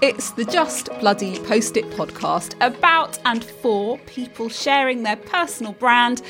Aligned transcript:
It's 0.00 0.30
the 0.30 0.44
Just 0.44 0.90
Bloody 1.00 1.40
Post 1.40 1.76
It 1.76 1.84
podcast 1.90 2.54
about 2.60 3.18
and 3.24 3.42
for 3.42 3.98
people 4.06 4.48
sharing 4.48 5.02
their 5.02 5.16
personal 5.16 5.72
brand. 5.72 6.22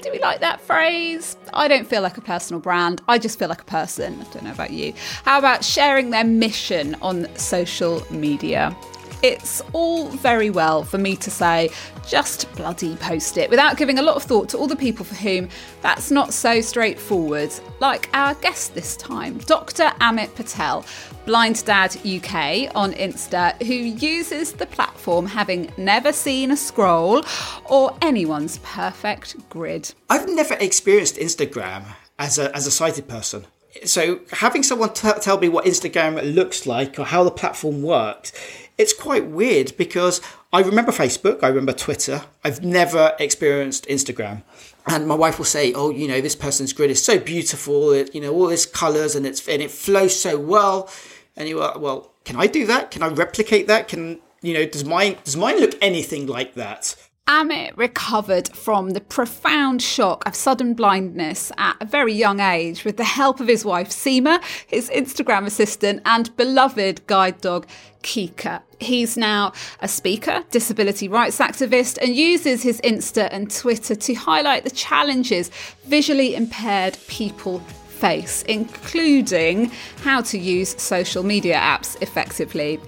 Do 0.00 0.12
we 0.12 0.20
like 0.20 0.38
that 0.38 0.60
phrase? 0.60 1.36
I 1.52 1.66
don't 1.66 1.84
feel 1.84 2.00
like 2.00 2.16
a 2.16 2.20
personal 2.20 2.60
brand. 2.60 3.02
I 3.08 3.18
just 3.18 3.36
feel 3.36 3.48
like 3.48 3.60
a 3.60 3.64
person. 3.64 4.20
I 4.20 4.32
don't 4.32 4.44
know 4.44 4.52
about 4.52 4.70
you. 4.70 4.92
How 5.24 5.36
about 5.40 5.64
sharing 5.64 6.10
their 6.10 6.22
mission 6.22 6.94
on 7.02 7.26
social 7.36 8.06
media? 8.12 8.76
It's 9.22 9.60
all 9.72 10.08
very 10.08 10.48
well 10.48 10.84
for 10.84 10.98
me 10.98 11.16
to 11.16 11.30
say, 11.30 11.70
just 12.06 12.50
bloody 12.54 12.94
post 12.96 13.36
it, 13.36 13.50
without 13.50 13.76
giving 13.76 13.98
a 13.98 14.02
lot 14.02 14.16
of 14.16 14.22
thought 14.22 14.48
to 14.50 14.58
all 14.58 14.68
the 14.68 14.76
people 14.76 15.04
for 15.04 15.16
whom 15.16 15.48
that's 15.82 16.10
not 16.10 16.32
so 16.32 16.60
straightforward, 16.60 17.50
like 17.80 18.08
our 18.14 18.34
guest 18.34 18.74
this 18.74 18.96
time, 18.96 19.38
Dr. 19.38 19.92
Amit 20.00 20.34
Patel, 20.34 20.84
Blind 21.26 21.64
Dad 21.64 21.96
UK 21.96 22.74
on 22.74 22.92
Insta, 22.92 23.60
who 23.62 23.74
uses 23.74 24.52
the 24.52 24.66
platform 24.66 25.26
having 25.26 25.72
never 25.76 26.12
seen 26.12 26.52
a 26.52 26.56
scroll 26.56 27.24
or 27.64 27.96
anyone's 28.00 28.58
perfect 28.58 29.36
grid. 29.50 29.92
I've 30.08 30.28
never 30.28 30.54
experienced 30.54 31.16
Instagram 31.16 31.84
as 32.18 32.38
a, 32.38 32.54
as 32.54 32.66
a 32.66 32.70
sighted 32.70 33.08
person. 33.08 33.46
So 33.84 34.20
having 34.32 34.62
someone 34.62 34.92
t- 34.92 35.10
tell 35.20 35.38
me 35.38 35.48
what 35.48 35.64
Instagram 35.64 36.34
looks 36.34 36.66
like 36.66 36.98
or 36.98 37.04
how 37.04 37.24
the 37.24 37.30
platform 37.30 37.82
works 37.82 38.32
it's 38.78 38.92
quite 38.92 39.26
weird 39.26 39.76
because 39.76 40.20
I 40.52 40.60
remember 40.60 40.92
Facebook, 40.92 41.42
I 41.42 41.48
remember 41.48 41.72
Twitter. 41.72 42.22
I've 42.44 42.64
never 42.64 43.14
experienced 43.18 43.86
Instagram. 43.88 44.44
And 44.86 45.06
my 45.06 45.16
wife 45.16 45.36
will 45.36 45.44
say, 45.44 45.74
"Oh, 45.74 45.90
you 45.90 46.08
know, 46.08 46.20
this 46.22 46.36
person's 46.36 46.72
grid 46.72 46.90
is 46.90 47.04
so 47.04 47.18
beautiful. 47.18 47.90
It, 47.90 48.14
you 48.14 48.20
know, 48.20 48.32
all 48.32 48.46
these 48.46 48.64
colors 48.64 49.14
and 49.14 49.26
it's 49.26 49.46
and 49.46 49.60
it 49.60 49.70
flows 49.70 50.18
so 50.18 50.38
well." 50.38 50.88
And 51.36 51.48
you 51.48 51.60
are, 51.60 51.78
well, 51.78 52.12
can 52.24 52.36
I 52.36 52.46
do 52.46 52.64
that? 52.66 52.90
Can 52.90 53.02
I 53.02 53.08
replicate 53.08 53.66
that? 53.66 53.88
Can 53.88 54.20
you 54.40 54.54
know? 54.54 54.64
Does 54.64 54.84
mine 54.84 55.16
does 55.24 55.36
mine 55.36 55.60
look 55.60 55.74
anything 55.82 56.26
like 56.26 56.54
that? 56.54 56.94
Amit 57.28 57.76
recovered 57.76 58.48
from 58.56 58.90
the 58.90 59.02
profound 59.02 59.82
shock 59.82 60.26
of 60.26 60.34
sudden 60.34 60.72
blindness 60.72 61.52
at 61.58 61.76
a 61.78 61.84
very 61.84 62.14
young 62.14 62.40
age 62.40 62.86
with 62.86 62.96
the 62.96 63.04
help 63.04 63.38
of 63.38 63.48
his 63.48 63.66
wife 63.66 63.90
Seema, 63.90 64.42
his 64.66 64.88
Instagram 64.88 65.44
assistant, 65.44 66.00
and 66.06 66.34
beloved 66.38 67.06
guide 67.06 67.38
dog 67.42 67.66
Kika. 68.02 68.62
He's 68.80 69.18
now 69.18 69.52
a 69.80 69.88
speaker, 69.88 70.42
disability 70.50 71.06
rights 71.06 71.38
activist, 71.38 71.98
and 72.00 72.16
uses 72.16 72.62
his 72.62 72.80
Insta 72.80 73.28
and 73.30 73.54
Twitter 73.54 73.94
to 73.94 74.14
highlight 74.14 74.64
the 74.64 74.70
challenges 74.70 75.50
visually 75.84 76.34
impaired 76.34 76.96
people 77.08 77.60
face, 77.98 78.42
including 78.44 79.70
how 80.02 80.22
to 80.22 80.38
use 80.38 80.80
social 80.80 81.24
media 81.24 81.56
apps 81.56 82.00
effectively. 82.00 82.80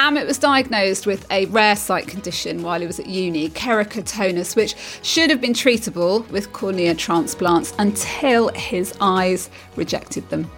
Amit 0.00 0.26
was 0.26 0.38
diagnosed 0.38 1.06
with 1.06 1.30
a 1.30 1.44
rare 1.46 1.76
sight 1.76 2.06
condition 2.06 2.62
while 2.62 2.80
he 2.80 2.86
was 2.86 2.98
at 2.98 3.04
uni, 3.04 3.50
keratoconus, 3.50 4.56
which 4.56 4.74
should 5.02 5.28
have 5.28 5.42
been 5.42 5.52
treatable 5.52 6.26
with 6.30 6.54
cornea 6.54 6.94
transplants 6.94 7.74
until 7.78 8.48
his 8.48 8.94
eyes 9.02 9.50
rejected 9.76 10.26
them. 10.30 10.50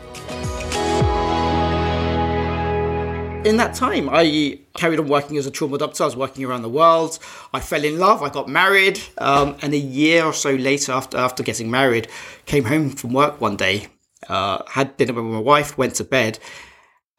in 3.44 3.56
that 3.56 3.74
time, 3.74 4.08
I 4.08 4.60
carried 4.74 5.00
on 5.00 5.08
working 5.08 5.36
as 5.36 5.46
a 5.48 5.50
trauma 5.50 5.76
doctor. 5.76 6.04
I 6.04 6.06
was 6.06 6.14
working 6.14 6.44
around 6.44 6.62
the 6.62 6.68
world. 6.68 7.18
I 7.52 7.58
fell 7.58 7.82
in 7.82 7.98
love. 7.98 8.22
I 8.22 8.28
got 8.28 8.48
married, 8.48 9.00
um, 9.18 9.56
and 9.60 9.74
a 9.74 9.78
year 9.78 10.24
or 10.24 10.32
so 10.32 10.54
later, 10.54 10.92
after 10.92 11.18
after 11.18 11.42
getting 11.42 11.68
married, 11.68 12.06
came 12.46 12.62
home 12.62 12.90
from 12.90 13.12
work 13.12 13.40
one 13.40 13.56
day, 13.56 13.88
uh, 14.28 14.62
had 14.68 14.96
dinner 14.96 15.14
with 15.14 15.24
my 15.24 15.40
wife, 15.40 15.76
went 15.76 15.96
to 15.96 16.04
bed, 16.04 16.38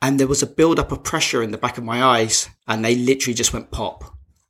and 0.03 0.19
there 0.19 0.28
was 0.28 0.44
a 0.44 0.47
build 0.47 0.79
up 0.79 0.91
of 0.91 1.01
pressure 1.01 1.41
in 1.41 1.51
the 1.51 1.57
back 1.57 1.78
of 1.78 1.83
my 1.85 2.03
eyes 2.03 2.50
and 2.67 2.83
they 2.83 2.94
literally 2.94 3.33
just 3.33 3.53
went 3.53 3.72
pop. 3.72 4.03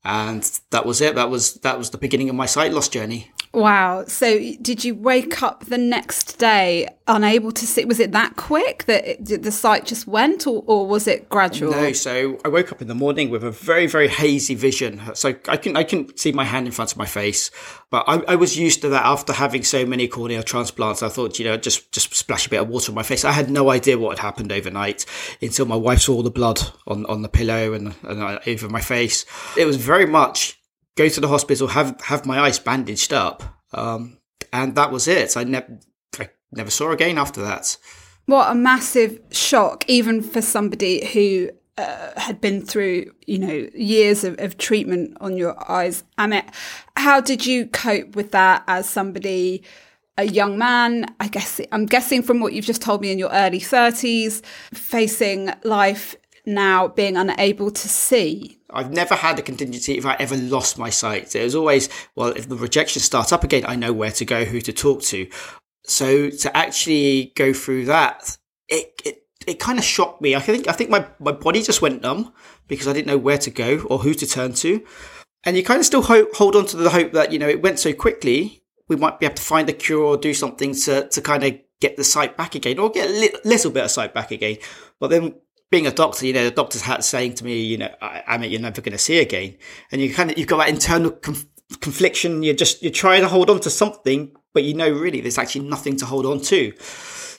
And 0.03 0.43
that 0.71 0.83
was 0.83 0.99
it. 0.99 1.13
That 1.13 1.29
was 1.29 1.53
that 1.61 1.77
was 1.77 1.91
the 1.91 1.99
beginning 1.99 2.27
of 2.29 2.35
my 2.35 2.47
sight 2.47 2.73
loss 2.73 2.89
journey 2.89 3.31
Wow. 3.53 4.05
So 4.07 4.39
did 4.61 4.83
you 4.83 4.95
wake 4.95 5.43
up 5.43 5.65
the 5.65 5.77
next 5.77 6.39
day 6.39 6.87
unable 7.07 7.51
to 7.51 7.67
see? 7.67 7.85
Was 7.85 7.99
it 7.99 8.11
that 8.11 8.35
quick 8.35 8.85
that 8.85 9.05
it, 9.05 9.43
the 9.43 9.51
sight 9.51 9.85
just 9.85 10.07
went 10.07 10.47
or, 10.47 10.63
or 10.65 10.87
was 10.87 11.07
it 11.07 11.29
gradual? 11.29 11.71
No. 11.71 11.91
So 11.93 12.39
I 12.43 12.47
woke 12.47 12.71
up 12.71 12.81
in 12.81 12.87
the 12.87 12.95
morning 12.95 13.29
with 13.29 13.43
a 13.43 13.51
very, 13.51 13.85
very 13.85 14.07
hazy 14.07 14.55
vision. 14.55 14.99
So 15.13 15.35
I 15.47 15.57
can, 15.57 15.77
I 15.77 15.83
can 15.83 16.17
see 16.17 16.31
my 16.31 16.45
hand 16.45 16.65
in 16.65 16.71
front 16.71 16.91
of 16.91 16.97
my 16.97 17.05
face, 17.05 17.51
but 17.91 18.03
I, 18.07 18.23
I 18.29 18.35
was 18.35 18.57
used 18.57 18.81
to 18.81 18.89
that 18.89 19.05
after 19.05 19.33
having 19.33 19.63
so 19.63 19.85
many 19.85 20.07
corneal 20.07 20.41
transplants. 20.41 21.03
I 21.03 21.09
thought, 21.09 21.37
you 21.37 21.45
know, 21.45 21.55
just, 21.55 21.91
just 21.91 22.11
splash 22.15 22.47
a 22.47 22.49
bit 22.49 22.59
of 22.59 22.69
water 22.69 22.91
on 22.91 22.95
my 22.95 23.03
face. 23.03 23.23
I 23.23 23.33
had 23.33 23.51
no 23.51 23.69
idea 23.69 23.99
what 23.99 24.17
had 24.17 24.23
happened 24.23 24.51
overnight 24.51 25.05
until 25.43 25.67
my 25.67 25.75
wife 25.75 26.01
saw 26.01 26.15
all 26.15 26.23
the 26.23 26.31
blood 26.31 26.59
on, 26.87 27.05
on 27.05 27.21
the 27.21 27.29
pillow 27.29 27.73
and, 27.73 27.93
and 28.01 28.23
uh, 28.23 28.39
over 28.47 28.67
my 28.67 28.81
face. 28.81 29.27
It 29.55 29.65
was 29.65 29.77
very 29.77 30.07
much 30.07 30.59
go 30.95 31.09
to 31.09 31.21
the 31.21 31.27
hospital, 31.27 31.67
have 31.69 31.99
have 32.01 32.25
my 32.25 32.39
eyes 32.39 32.59
bandaged 32.59 33.13
up, 33.13 33.43
um, 33.73 34.17
and 34.51 34.75
that 34.75 34.91
was 34.91 35.07
it. 35.07 35.35
I 35.37 35.43
never 35.43 35.79
I 36.19 36.29
never 36.51 36.69
saw 36.69 36.91
again 36.91 37.17
after 37.17 37.41
that. 37.41 37.77
What 38.25 38.51
a 38.51 38.55
massive 38.55 39.19
shock, 39.31 39.83
even 39.87 40.21
for 40.21 40.41
somebody 40.41 41.05
who 41.05 41.49
uh, 41.77 42.17
had 42.17 42.39
been 42.39 42.65
through, 42.65 43.11
you 43.27 43.37
know, 43.37 43.67
years 43.75 44.23
of, 44.23 44.39
of 44.39 44.57
treatment 44.57 45.17
on 45.19 45.35
your 45.35 45.69
eyes. 45.69 46.03
Amit, 46.17 46.45
how 46.95 47.19
did 47.19 47.45
you 47.45 47.67
cope 47.67 48.15
with 48.15 48.31
that 48.31 48.63
as 48.67 48.87
somebody? 48.87 49.63
a 50.17 50.25
young 50.25 50.57
man, 50.59 51.07
I 51.19 51.27
guess 51.27 51.59
I'm 51.71 51.87
guessing 51.87 52.21
from 52.21 52.39
what 52.39 52.53
you've 52.53 52.65
just 52.65 52.81
told 52.81 53.01
me 53.01 53.11
in 53.11 53.17
your 53.17 53.31
early 53.31 53.59
30s, 53.59 54.43
facing 54.73 55.51
life 55.63 56.15
now 56.45 56.87
being 56.87 57.17
unable 57.17 57.71
to 57.71 57.89
see. 57.89 58.59
I've 58.69 58.91
never 58.91 59.15
had 59.15 59.39
a 59.39 59.41
contingency 59.41 59.97
if 59.97 60.05
I 60.05 60.15
ever 60.15 60.35
lost 60.35 60.77
my 60.77 60.89
sight. 60.89 61.33
Was 61.35 61.55
always, 61.55 61.89
well, 62.15 62.29
if 62.29 62.49
the 62.49 62.55
rejection 62.55 63.01
starts 63.01 63.31
up 63.31 63.43
again, 63.43 63.63
I 63.67 63.75
know 63.75 63.93
where 63.93 64.11
to 64.11 64.25
go, 64.25 64.45
who 64.45 64.61
to 64.61 64.73
talk 64.73 65.01
to. 65.03 65.27
So 65.85 66.29
to 66.29 66.57
actually 66.57 67.33
go 67.35 67.53
through 67.53 67.85
that, 67.85 68.37
it, 68.67 69.01
it, 69.05 69.23
it 69.45 69.59
kind 69.59 69.77
of 69.77 69.85
shocked 69.85 70.21
me. 70.21 70.35
I 70.35 70.39
think, 70.39 70.67
I 70.67 70.71
think 70.71 70.89
my, 70.89 71.05
my 71.19 71.31
body 71.31 71.61
just 71.61 71.81
went 71.81 72.01
numb 72.01 72.33
because 72.67 72.87
I 72.87 72.93
didn't 72.93 73.07
know 73.07 73.17
where 73.17 73.37
to 73.37 73.51
go 73.51 73.79
or 73.89 73.99
who 73.99 74.13
to 74.13 74.25
turn 74.25 74.53
to. 74.53 74.83
And 75.43 75.57
you 75.57 75.63
kind 75.63 75.79
of 75.79 75.85
still 75.85 76.03
hope, 76.03 76.35
hold 76.35 76.55
on 76.55 76.65
to 76.67 76.77
the 76.77 76.89
hope 76.89 77.11
that, 77.11 77.31
you 77.31 77.39
know, 77.39 77.49
it 77.49 77.61
went 77.61 77.79
so 77.79 77.93
quickly, 77.93 78.63
we 78.87 78.95
might 78.95 79.19
be 79.19 79.25
able 79.25 79.35
to 79.35 79.41
find 79.41 79.69
a 79.69 79.73
cure 79.73 80.03
or 80.03 80.17
do 80.17 80.33
something 80.33 80.73
to, 80.73 81.09
to 81.09 81.21
kind 81.21 81.43
of 81.43 81.59
get 81.81 81.97
the 81.97 82.03
sight 82.03 82.37
back 82.37 82.55
again 82.55 82.79
or 82.79 82.89
get 82.89 83.09
a 83.09 83.13
li- 83.13 83.35
little 83.43 83.71
bit 83.71 83.83
of 83.83 83.91
sight 83.91 84.13
back 84.13 84.31
again. 84.31 84.57
But 85.01 85.09
then 85.09 85.35
being 85.73 85.87
a 85.87 85.91
doctor, 85.91 86.27
you 86.27 86.33
know, 86.33 86.43
the 86.43 86.51
doctor's 86.51 86.83
hat 86.83 87.03
saying 87.03 87.33
to 87.33 87.43
me, 87.43 87.59
you 87.59 87.79
know, 87.79 87.89
I, 87.99 88.21
I 88.27 88.37
mean, 88.37 88.51
you're 88.51 88.61
never 88.61 88.79
going 88.79 88.91
to 88.91 88.99
see 88.99 89.17
again. 89.17 89.57
And 89.91 89.99
you 89.99 90.13
kind 90.13 90.29
of, 90.29 90.37
you've 90.37 90.47
got 90.47 90.57
that 90.57 90.69
internal 90.69 91.09
conf- 91.09 91.47
confliction. 91.81 92.43
You're 92.43 92.53
just, 92.53 92.83
you're 92.83 92.91
trying 92.91 93.21
to 93.21 93.27
hold 93.27 93.49
on 93.49 93.59
to 93.61 93.71
something, 93.71 94.35
but 94.53 94.63
you 94.63 94.75
know, 94.75 94.87
really, 94.91 95.19
there's 95.19 95.39
actually 95.39 95.67
nothing 95.67 95.95
to 95.97 96.05
hold 96.05 96.27
on 96.27 96.41
to. 96.41 96.73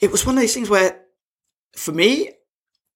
It 0.01 0.11
was 0.11 0.25
one 0.25 0.35
of 0.35 0.41
those 0.41 0.53
things 0.53 0.69
where, 0.69 0.99
for 1.77 1.93
me, 1.93 2.31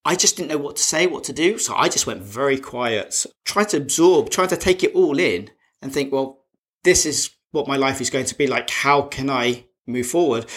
I 0.03 0.17
just 0.17 0.35
didn't 0.35 0.49
know 0.49 0.57
what 0.57 0.75
to 0.75 0.83
say, 0.83 1.07
what 1.07 1.23
to 1.23 1.33
do. 1.33 1.57
So 1.57 1.73
I 1.73 1.87
just 1.87 2.05
went 2.05 2.21
very 2.21 2.57
quiet, 2.57 3.25
tried 3.45 3.69
to 3.69 3.77
absorb, 3.77 4.31
tried 4.31 4.49
to 4.49 4.57
take 4.57 4.83
it 4.83 4.93
all 4.93 5.17
in 5.17 5.51
and 5.81 5.93
think, 5.93 6.11
well, 6.11 6.43
this 6.83 7.05
is 7.05 7.29
what 7.51 7.65
my 7.65 7.77
life 7.77 8.01
is 8.01 8.09
going 8.09 8.25
to 8.25 8.35
be 8.35 8.47
like. 8.47 8.69
How 8.69 9.03
can 9.03 9.29
I 9.29 9.67
move 9.87 10.07
forward? 10.07 10.47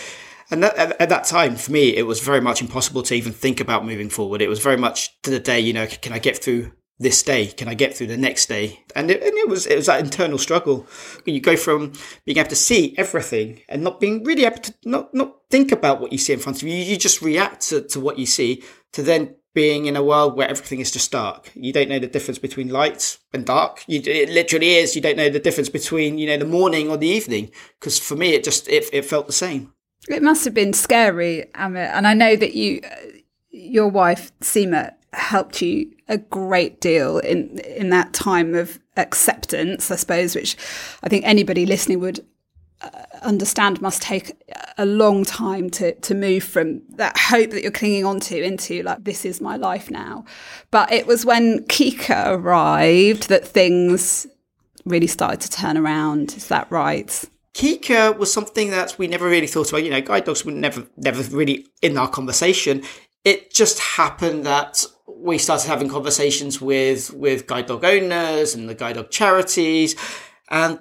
And 0.53 0.63
that, 0.63 0.77
at, 0.77 1.01
at, 1.01 1.09
that 1.09 1.25
time, 1.25 1.57
for 1.57 1.73
me, 1.73 1.97
it 1.97 2.03
was 2.03 2.21
very 2.21 2.41
much 2.41 2.61
impossible 2.61 3.03
to 3.05 3.15
even 3.15 3.33
think 3.33 3.59
about 3.59 3.87
moving 3.87 4.11
forward. 4.11 4.43
It 4.43 4.49
was 4.49 4.61
very 4.61 4.77
much 4.77 5.19
to 5.23 5.31
the 5.31 5.41
day, 5.41 5.59
you 5.59 5.73
know, 5.73 5.87
can 5.87 6.13
I 6.13 6.19
get 6.19 6.45
through 6.45 6.73
this 6.99 7.23
day? 7.23 7.47
Can 7.47 7.69
I 7.69 7.75
get 7.75 7.97
through 7.97 8.09
the 8.09 8.19
next 8.19 8.47
day? 8.47 8.85
And 8.95 9.11
it, 9.11 9.23
and 9.23 9.35
it 9.35 9.49
was 9.49 9.67
it 9.67 9.77
was 9.77 9.87
that 9.87 10.01
internal 10.01 10.39
struggle. 10.39 10.87
When 11.25 11.35
You 11.35 11.41
go 11.41 11.57
from 11.57 11.95
being 12.27 12.37
able 12.37 12.51
to 12.51 12.57
see 12.57 12.95
everything 12.99 13.63
and 13.69 13.83
not 13.83 13.99
being 13.99 14.25
really 14.25 14.45
able 14.45 14.59
to 14.59 14.75
not 14.85 15.15
not 15.15 15.37
think 15.51 15.73
about 15.73 16.01
what 16.01 16.13
you 16.13 16.19
see 16.19 16.35
in 16.35 16.39
front 16.39 16.63
of 16.63 16.69
you. 16.69 16.75
You 16.75 16.97
just 16.97 17.23
react 17.23 17.63
to, 17.71 17.81
to 17.89 17.99
what 17.99 18.19
you 18.19 18.27
see. 18.27 18.63
To 18.93 19.03
then 19.03 19.37
being 19.55 19.87
in 19.87 19.97
a 19.97 20.05
world 20.05 20.37
where 20.37 20.49
everything 20.49 20.81
is 20.81 20.91
just 20.91 21.11
dark. 21.11 21.51
You 21.55 21.73
don't 21.73 21.89
know 21.89 21.99
the 21.99 22.07
difference 22.07 22.39
between 22.39 22.69
light 22.69 23.19
and 23.33 23.45
dark. 23.45 23.85
You, 23.87 24.01
it 24.05 24.31
literally 24.31 24.75
is. 24.77 24.95
You 24.95 25.03
don't 25.03 25.17
know 25.17 25.31
the 25.31 25.41
difference 25.41 25.71
between 25.71 26.19
you 26.19 26.27
know 26.27 26.37
the 26.37 26.45
morning 26.45 26.91
or 26.91 26.99
the 26.99 27.09
evening. 27.09 27.51
Because 27.81 27.99
for 27.99 28.17
me, 28.17 28.35
it 28.35 28.45
just 28.45 28.69
it, 28.69 28.85
it 28.93 29.07
felt 29.07 29.27
the 29.27 29.33
same. 29.33 29.73
It 30.09 30.23
must 30.23 30.45
have 30.45 30.55
been 30.55 30.73
scary, 30.73 31.45
Amit. 31.55 31.91
And 31.93 32.07
I 32.07 32.15
know 32.15 32.37
that 32.37 32.55
you, 32.55 32.81
your 33.51 33.89
wife, 33.89 34.33
Seema, 34.41 34.93
helped 35.13 35.61
you 35.63 35.91
a 36.09 36.19
great 36.19 36.81
deal 36.81 37.19
in 37.19 37.59
in 37.61 37.91
that 37.91 38.13
time 38.13 38.55
of 38.55 38.81
acceptance, 38.97 39.91
I 39.91 39.97
suppose, 39.97 40.35
which 40.35 40.57
I 41.03 41.09
think 41.09 41.25
anybody 41.25 41.67
listening 41.67 42.01
would 42.01 42.25
uh, 42.81 42.89
understand 43.23 43.81
must 43.81 44.03
take 44.03 44.33
a 44.79 44.87
long 44.87 45.25
time 45.25 45.71
to 45.71 45.95
to 45.95 46.15
move 46.15 46.43
from 46.43 46.83
that 46.97 47.17
hope 47.17 47.51
that 47.51 47.63
you're 47.63 47.71
clinging 47.71 48.05
onto 48.05 48.37
into 48.37 48.83
like 48.83 49.05
this 49.05 49.25
is 49.25 49.41
my 49.41 49.57
life 49.57 49.91
now. 49.91 50.25
But 50.71 50.91
it 50.91 51.07
was 51.07 51.25
when 51.25 51.65
Kika 51.67 52.33
arrived 52.33 53.29
that 53.29 53.47
things 53.47 54.27
really 54.85 55.07
started 55.07 55.41
to 55.43 55.51
turn 55.51 55.77
around. 55.77 56.35
Is 56.37 56.49
that 56.49 56.71
right? 56.71 57.25
Kika 57.55 58.17
was 58.17 58.33
something 58.33 58.71
that 58.71 58.97
we 58.99 59.07
never 59.07 59.29
really 59.29 59.47
thought 59.47 59.69
about. 59.69 59.85
You 59.85 59.91
know, 59.91 60.01
guide 60.01 60.25
dogs 60.25 60.45
were 60.45 60.53
never, 60.53 60.87
never 60.97 61.23
really 61.37 61.67
in 61.83 61.99
our 61.99 62.09
conversation. 62.09 62.83
It 63.25 63.53
just 63.53 63.79
happened 63.79 64.47
that 64.47 64.85
we 65.07 65.39
started 65.39 65.69
having 65.69 65.89
conversations 65.89 66.61
with 66.61 67.13
with 67.13 67.47
guide 67.47 67.67
dog 67.67 67.85
owners 67.85 68.55
and 68.55 68.69
the 68.69 68.75
guide 68.75 68.97
dog 68.97 69.11
charities, 69.11 69.95
and 70.51 70.81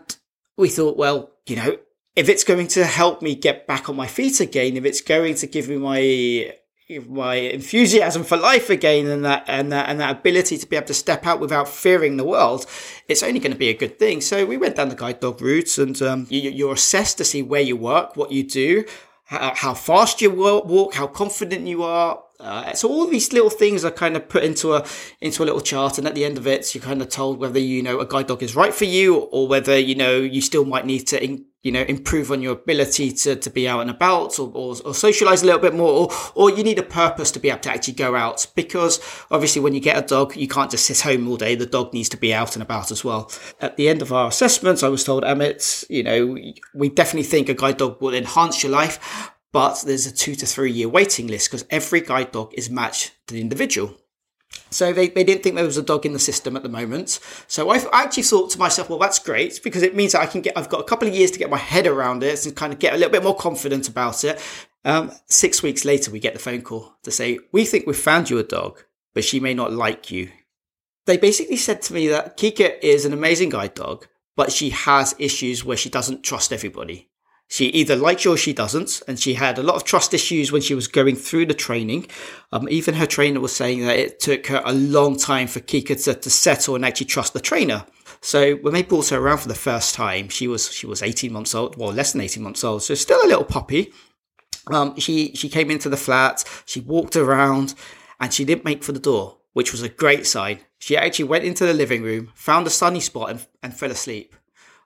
we 0.57 0.69
thought, 0.69 0.97
well, 0.97 1.31
you 1.45 1.55
know, 1.55 1.77
if 2.15 2.29
it's 2.29 2.43
going 2.43 2.67
to 2.67 2.85
help 2.85 3.21
me 3.21 3.35
get 3.35 3.67
back 3.67 3.89
on 3.89 3.95
my 3.95 4.07
feet 4.07 4.39
again, 4.39 4.77
if 4.77 4.85
it's 4.85 5.01
going 5.01 5.35
to 5.35 5.47
give 5.47 5.69
me 5.69 5.77
my 5.77 6.53
my 6.99 7.35
enthusiasm 7.35 8.23
for 8.23 8.37
life 8.37 8.69
again 8.69 9.07
and 9.07 9.23
that 9.25 9.43
and 9.47 9.71
that 9.71 9.89
and 9.89 9.99
that 9.99 10.17
ability 10.17 10.57
to 10.57 10.67
be 10.67 10.75
able 10.75 10.87
to 10.87 10.93
step 10.93 11.25
out 11.25 11.39
without 11.39 11.67
fearing 11.67 12.17
the 12.17 12.23
world, 12.23 12.65
it's 13.07 13.23
only 13.23 13.39
going 13.39 13.51
to 13.51 13.57
be 13.57 13.69
a 13.69 13.73
good 13.73 13.97
thing. 13.99 14.21
So 14.21 14.45
we 14.45 14.57
went 14.57 14.75
down 14.75 14.89
the 14.89 14.95
guide 14.95 15.19
dog 15.19 15.41
route, 15.41 15.77
and 15.77 16.01
um, 16.01 16.27
you, 16.29 16.49
you're 16.49 16.73
assessed 16.73 17.17
to 17.19 17.25
see 17.25 17.41
where 17.41 17.61
you 17.61 17.75
work, 17.75 18.15
what 18.15 18.31
you 18.31 18.43
do, 18.43 18.85
how 19.25 19.73
fast 19.73 20.21
you 20.21 20.29
walk, 20.31 20.93
how 20.93 21.07
confident 21.07 21.65
you 21.65 21.83
are, 21.83 22.21
uh, 22.41 22.73
so 22.73 22.89
all 22.89 23.07
these 23.07 23.31
little 23.33 23.49
things 23.49 23.85
are 23.85 23.91
kind 23.91 24.15
of 24.15 24.27
put 24.27 24.43
into 24.43 24.73
a 24.73 24.85
into 25.19 25.43
a 25.43 25.45
little 25.45 25.61
chart, 25.61 25.97
and 25.97 26.07
at 26.07 26.15
the 26.15 26.25
end 26.25 26.37
of 26.37 26.47
it, 26.47 26.73
you're 26.73 26.83
kind 26.83 27.01
of 27.01 27.09
told 27.09 27.39
whether 27.39 27.59
you 27.59 27.83
know 27.83 27.99
a 27.99 28.05
guide 28.05 28.27
dog 28.27 28.41
is 28.41 28.55
right 28.55 28.73
for 28.73 28.85
you, 28.85 29.15
or 29.15 29.47
whether 29.47 29.77
you 29.77 29.95
know 29.95 30.17
you 30.17 30.41
still 30.41 30.65
might 30.65 30.85
need 30.85 31.07
to 31.07 31.23
in, 31.23 31.45
you 31.61 31.71
know 31.71 31.83
improve 31.83 32.31
on 32.31 32.41
your 32.41 32.53
ability 32.53 33.11
to, 33.11 33.35
to 33.35 33.49
be 33.51 33.67
out 33.67 33.81
and 33.81 33.91
about, 33.91 34.39
or, 34.39 34.51
or, 34.55 34.75
or 34.83 34.95
socialize 34.95 35.43
a 35.43 35.45
little 35.45 35.61
bit 35.61 35.75
more, 35.75 35.91
or 35.91 36.09
or 36.33 36.49
you 36.49 36.63
need 36.63 36.79
a 36.79 36.83
purpose 36.83 37.29
to 37.31 37.39
be 37.39 37.49
able 37.49 37.59
to 37.59 37.71
actually 37.71 37.93
go 37.93 38.15
out. 38.15 38.47
Because 38.55 38.99
obviously, 39.29 39.61
when 39.61 39.75
you 39.75 39.79
get 39.79 40.03
a 40.03 40.07
dog, 40.07 40.35
you 40.35 40.47
can't 40.47 40.71
just 40.71 40.85
sit 40.85 41.01
home 41.01 41.27
all 41.27 41.37
day. 41.37 41.53
The 41.53 41.67
dog 41.67 41.93
needs 41.93 42.09
to 42.09 42.17
be 42.17 42.33
out 42.33 42.55
and 42.55 42.63
about 42.63 42.89
as 42.89 43.03
well. 43.03 43.31
At 43.59 43.77
the 43.77 43.87
end 43.87 44.01
of 44.01 44.11
our 44.11 44.29
assessments, 44.29 44.81
I 44.81 44.89
was 44.89 45.03
told, 45.03 45.23
Amit, 45.23 45.85
you 45.89 46.01
know, 46.01 46.37
we 46.73 46.89
definitely 46.89 47.29
think 47.29 47.49
a 47.49 47.53
guide 47.53 47.77
dog 47.77 48.01
will 48.01 48.15
enhance 48.15 48.63
your 48.63 48.71
life 48.71 49.31
but 49.51 49.81
there's 49.85 50.05
a 50.05 50.11
two 50.11 50.35
to 50.35 50.45
three 50.45 50.71
year 50.71 50.89
waiting 50.89 51.27
list 51.27 51.49
because 51.49 51.65
every 51.69 52.01
guide 52.01 52.31
dog 52.31 52.53
is 52.53 52.69
matched 52.69 53.13
to 53.27 53.33
the 53.33 53.41
individual. 53.41 53.95
So 54.69 54.93
they, 54.93 55.09
they 55.09 55.23
didn't 55.23 55.43
think 55.43 55.55
there 55.55 55.65
was 55.65 55.77
a 55.77 55.83
dog 55.83 56.05
in 56.05 56.13
the 56.13 56.19
system 56.19 56.55
at 56.55 56.63
the 56.63 56.69
moment. 56.69 57.19
So 57.47 57.69
I 57.69 57.79
actually 57.93 58.23
thought 58.23 58.51
to 58.51 58.59
myself, 58.59 58.89
well, 58.89 58.99
that's 58.99 59.19
great 59.19 59.59
because 59.63 59.83
it 59.83 59.95
means 59.95 60.13
that 60.13 60.21
I 60.21 60.25
can 60.25 60.41
get, 60.41 60.57
I've 60.57 60.69
got 60.69 60.81
a 60.81 60.85
couple 60.85 61.07
of 61.07 61.13
years 61.13 61.31
to 61.31 61.39
get 61.39 61.49
my 61.49 61.57
head 61.57 61.87
around 61.87 62.23
it 62.23 62.45
and 62.45 62.55
kind 62.55 62.73
of 62.73 62.79
get 62.79 62.93
a 62.93 62.97
little 62.97 63.11
bit 63.11 63.23
more 63.23 63.35
confident 63.35 63.87
about 63.87 64.23
it. 64.23 64.41
Um, 64.83 65.11
six 65.27 65.61
weeks 65.61 65.85
later, 65.85 66.11
we 66.11 66.19
get 66.19 66.33
the 66.33 66.39
phone 66.39 66.61
call 66.61 66.95
to 67.03 67.11
say, 67.11 67.39
we 67.51 67.65
think 67.65 67.85
we've 67.85 67.95
found 67.95 68.29
you 68.29 68.39
a 68.39 68.43
dog, 68.43 68.83
but 69.13 69.23
she 69.23 69.39
may 69.39 69.53
not 69.53 69.73
like 69.73 70.11
you. 70.11 70.31
They 71.05 71.17
basically 71.17 71.57
said 71.57 71.81
to 71.83 71.93
me 71.93 72.07
that 72.07 72.37
Kika 72.37 72.79
is 72.81 73.05
an 73.05 73.13
amazing 73.13 73.49
guide 73.49 73.73
dog, 73.73 74.07
but 74.35 74.51
she 74.51 74.69
has 74.69 75.15
issues 75.19 75.63
where 75.65 75.77
she 75.77 75.89
doesn't 75.89 76.23
trust 76.23 76.53
everybody. 76.53 77.10
She 77.51 77.65
either 77.65 77.97
likes 77.97 78.23
you 78.23 78.31
or 78.31 78.37
she 78.37 78.53
doesn't, 78.53 79.01
and 79.09 79.19
she 79.19 79.33
had 79.33 79.59
a 79.59 79.63
lot 79.63 79.75
of 79.75 79.83
trust 79.83 80.13
issues 80.13 80.53
when 80.53 80.61
she 80.61 80.73
was 80.73 80.87
going 80.87 81.17
through 81.17 81.47
the 81.47 81.53
training. 81.53 82.07
Um, 82.53 82.65
even 82.69 82.93
her 82.93 83.05
trainer 83.05 83.41
was 83.41 83.53
saying 83.53 83.81
that 83.81 83.99
it 83.99 84.21
took 84.21 84.47
her 84.47 84.61
a 84.63 84.71
long 84.71 85.17
time 85.17 85.47
for 85.47 85.59
Kika 85.59 86.01
to, 86.05 86.13
to 86.13 86.29
settle 86.29 86.75
and 86.75 86.85
actually 86.85 87.07
trust 87.07 87.33
the 87.33 87.41
trainer. 87.41 87.85
So 88.21 88.53
when 88.55 88.73
they 88.73 88.83
brought 88.83 89.09
her 89.09 89.17
around 89.17 89.39
for 89.39 89.49
the 89.49 89.53
first 89.53 89.93
time, 89.95 90.29
she 90.29 90.47
was 90.47 90.71
she 90.71 90.87
was 90.87 91.03
18 91.03 91.33
months 91.33 91.53
old, 91.53 91.75
well 91.75 91.91
less 91.91 92.13
than 92.13 92.21
18 92.21 92.41
months 92.41 92.63
old, 92.63 92.83
so 92.83 92.93
still 92.95 93.19
a 93.21 93.27
little 93.27 93.43
puppy. 93.43 93.91
Um, 94.67 94.97
she 94.97 95.35
she 95.35 95.49
came 95.49 95.69
into 95.69 95.89
the 95.89 95.97
flat, 95.97 96.45
she 96.65 96.79
walked 96.79 97.17
around, 97.17 97.73
and 98.21 98.33
she 98.33 98.45
didn't 98.45 98.63
make 98.63 98.81
for 98.81 98.93
the 98.93 98.99
door, 98.99 99.39
which 99.51 99.73
was 99.73 99.81
a 99.81 99.89
great 99.89 100.25
sign. 100.25 100.59
She 100.79 100.95
actually 100.95 101.25
went 101.25 101.43
into 101.43 101.65
the 101.65 101.73
living 101.73 102.01
room, 102.01 102.31
found 102.33 102.65
a 102.65 102.69
sunny 102.69 103.01
spot, 103.01 103.29
and, 103.29 103.45
and 103.61 103.73
fell 103.73 103.91
asleep. 103.91 104.37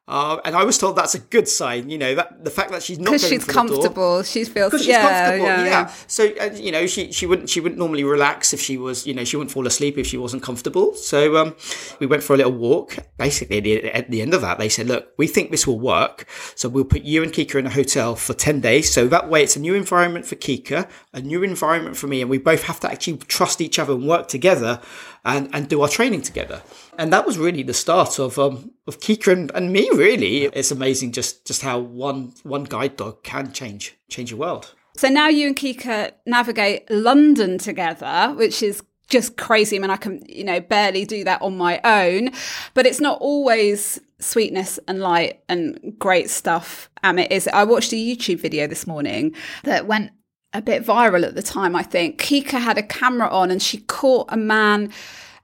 Uh, 0.07 0.39
and 0.45 0.55
I 0.55 0.63
was 0.63 0.77
told 0.77 0.95
that's 0.95 1.15
a 1.15 1.19
good 1.19 1.47
sign, 1.47 1.89
you 1.89 1.97
know, 1.97 2.13
that 2.13 2.43
the 2.43 2.51
fact 2.51 2.69
that 2.69 2.83
she's 2.83 2.99
not 2.99 3.13
because 3.13 3.27
she's 3.27 3.43
comfortable, 3.43 4.21
she 4.21 4.43
feels 4.43 4.71
she's 4.73 4.85
yeah, 4.85 5.01
comfortable, 5.01 5.45
yeah, 5.47 5.63
yeah. 5.63 5.65
yeah. 5.65 5.93
So 6.05 6.25
uh, 6.39 6.51
you 6.53 6.71
know, 6.71 6.85
she 6.85 7.11
she 7.11 7.25
wouldn't 7.25 7.49
she 7.49 7.59
wouldn't 7.59 7.79
normally 7.79 8.03
relax 8.03 8.53
if 8.53 8.61
she 8.61 8.77
was, 8.77 9.07
you 9.07 9.15
know, 9.15 9.23
she 9.23 9.35
wouldn't 9.35 9.51
fall 9.51 9.65
asleep 9.65 9.97
if 9.97 10.05
she 10.05 10.17
wasn't 10.17 10.43
comfortable. 10.43 10.93
So 10.93 11.37
um, 11.37 11.55
we 11.99 12.05
went 12.05 12.21
for 12.21 12.35
a 12.35 12.37
little 12.37 12.51
walk. 12.51 12.97
Basically, 13.17 13.57
at 13.57 13.63
the, 13.63 13.83
at 13.85 14.11
the 14.11 14.21
end 14.21 14.35
of 14.35 14.41
that, 14.41 14.59
they 14.59 14.69
said, 14.69 14.85
"Look, 14.85 15.11
we 15.17 15.25
think 15.25 15.49
this 15.49 15.65
will 15.65 15.79
work, 15.79 16.27
so 16.53 16.69
we'll 16.69 16.85
put 16.85 17.01
you 17.01 17.23
and 17.23 17.33
Kika 17.33 17.55
in 17.55 17.65
a 17.65 17.71
hotel 17.71 18.15
for 18.15 18.35
ten 18.35 18.61
days. 18.61 18.93
So 18.93 19.07
that 19.07 19.27
way, 19.27 19.41
it's 19.41 19.55
a 19.55 19.59
new 19.59 19.73
environment 19.73 20.27
for 20.27 20.35
Kika, 20.35 20.87
a 21.13 21.21
new 21.21 21.41
environment 21.41 21.97
for 21.97 22.05
me, 22.05 22.21
and 22.21 22.29
we 22.29 22.37
both 22.37 22.61
have 22.63 22.79
to 22.81 22.91
actually 22.91 23.17
trust 23.17 23.59
each 23.59 23.79
other 23.79 23.93
and 23.93 24.07
work 24.07 24.27
together." 24.27 24.81
And, 25.25 25.49
and 25.53 25.67
do 25.67 25.81
our 25.81 25.87
training 25.87 26.21
together. 26.21 26.61
And 26.97 27.11
that 27.11 27.25
was 27.25 27.37
really 27.37 27.63
the 27.63 27.73
start 27.73 28.19
of 28.19 28.39
um, 28.39 28.71
of 28.87 28.99
Kika 28.99 29.51
and, 29.53 29.73
me. 29.73 29.89
Really, 29.91 30.43
it's 30.45 30.71
amazing 30.71 31.11
just 31.11 31.45
just 31.45 31.61
how 31.61 31.79
one 31.79 32.33
one 32.43 32.63
guide 32.63 32.95
dog 32.95 33.23
can 33.23 33.51
change 33.51 33.97
change 34.09 34.31
your 34.31 34.39
world. 34.39 34.73
So 34.95 35.09
now 35.09 35.27
you 35.27 35.47
and 35.47 35.55
Kika 35.57 36.13
navigate 36.25 36.89
London 36.89 37.57
together, 37.57 38.33
which 38.37 38.63
is 38.63 38.81
just 39.09 39.35
crazy. 39.35 39.75
I 39.75 39.79
mean, 39.79 39.89
I 39.89 39.97
can, 39.97 40.23
you 40.27 40.43
know, 40.43 40.61
barely 40.61 41.05
do 41.05 41.23
that 41.25 41.41
on 41.41 41.57
my 41.57 41.81
own, 41.83 42.31
but 42.73 42.85
it's 42.85 43.01
not 43.01 43.19
always 43.19 43.99
sweetness 44.19 44.79
and 44.87 44.99
light 44.99 45.43
and 45.49 45.95
great 45.99 46.29
stuff. 46.29 46.89
Amit 47.03 47.29
is. 47.29 47.47
I 47.49 47.65
watched 47.65 47.91
a 47.91 47.97
YouTube 47.97 48.39
video 48.39 48.67
this 48.67 48.87
morning 48.87 49.35
that 49.63 49.85
went 49.85 50.11
a 50.55 50.61
bit 50.61 50.85
viral 50.85 51.25
at 51.25 51.35
the 51.35 51.43
time, 51.43 51.75
I 51.75 51.83
think. 51.83 52.19
Kika 52.19 52.59
had 52.59 52.77
a 52.77 52.83
camera 52.83 53.27
on 53.27 53.51
and 53.51 53.61
she 53.61 53.79
caught 53.79 54.27
a 54.29 54.37
man 54.37 54.91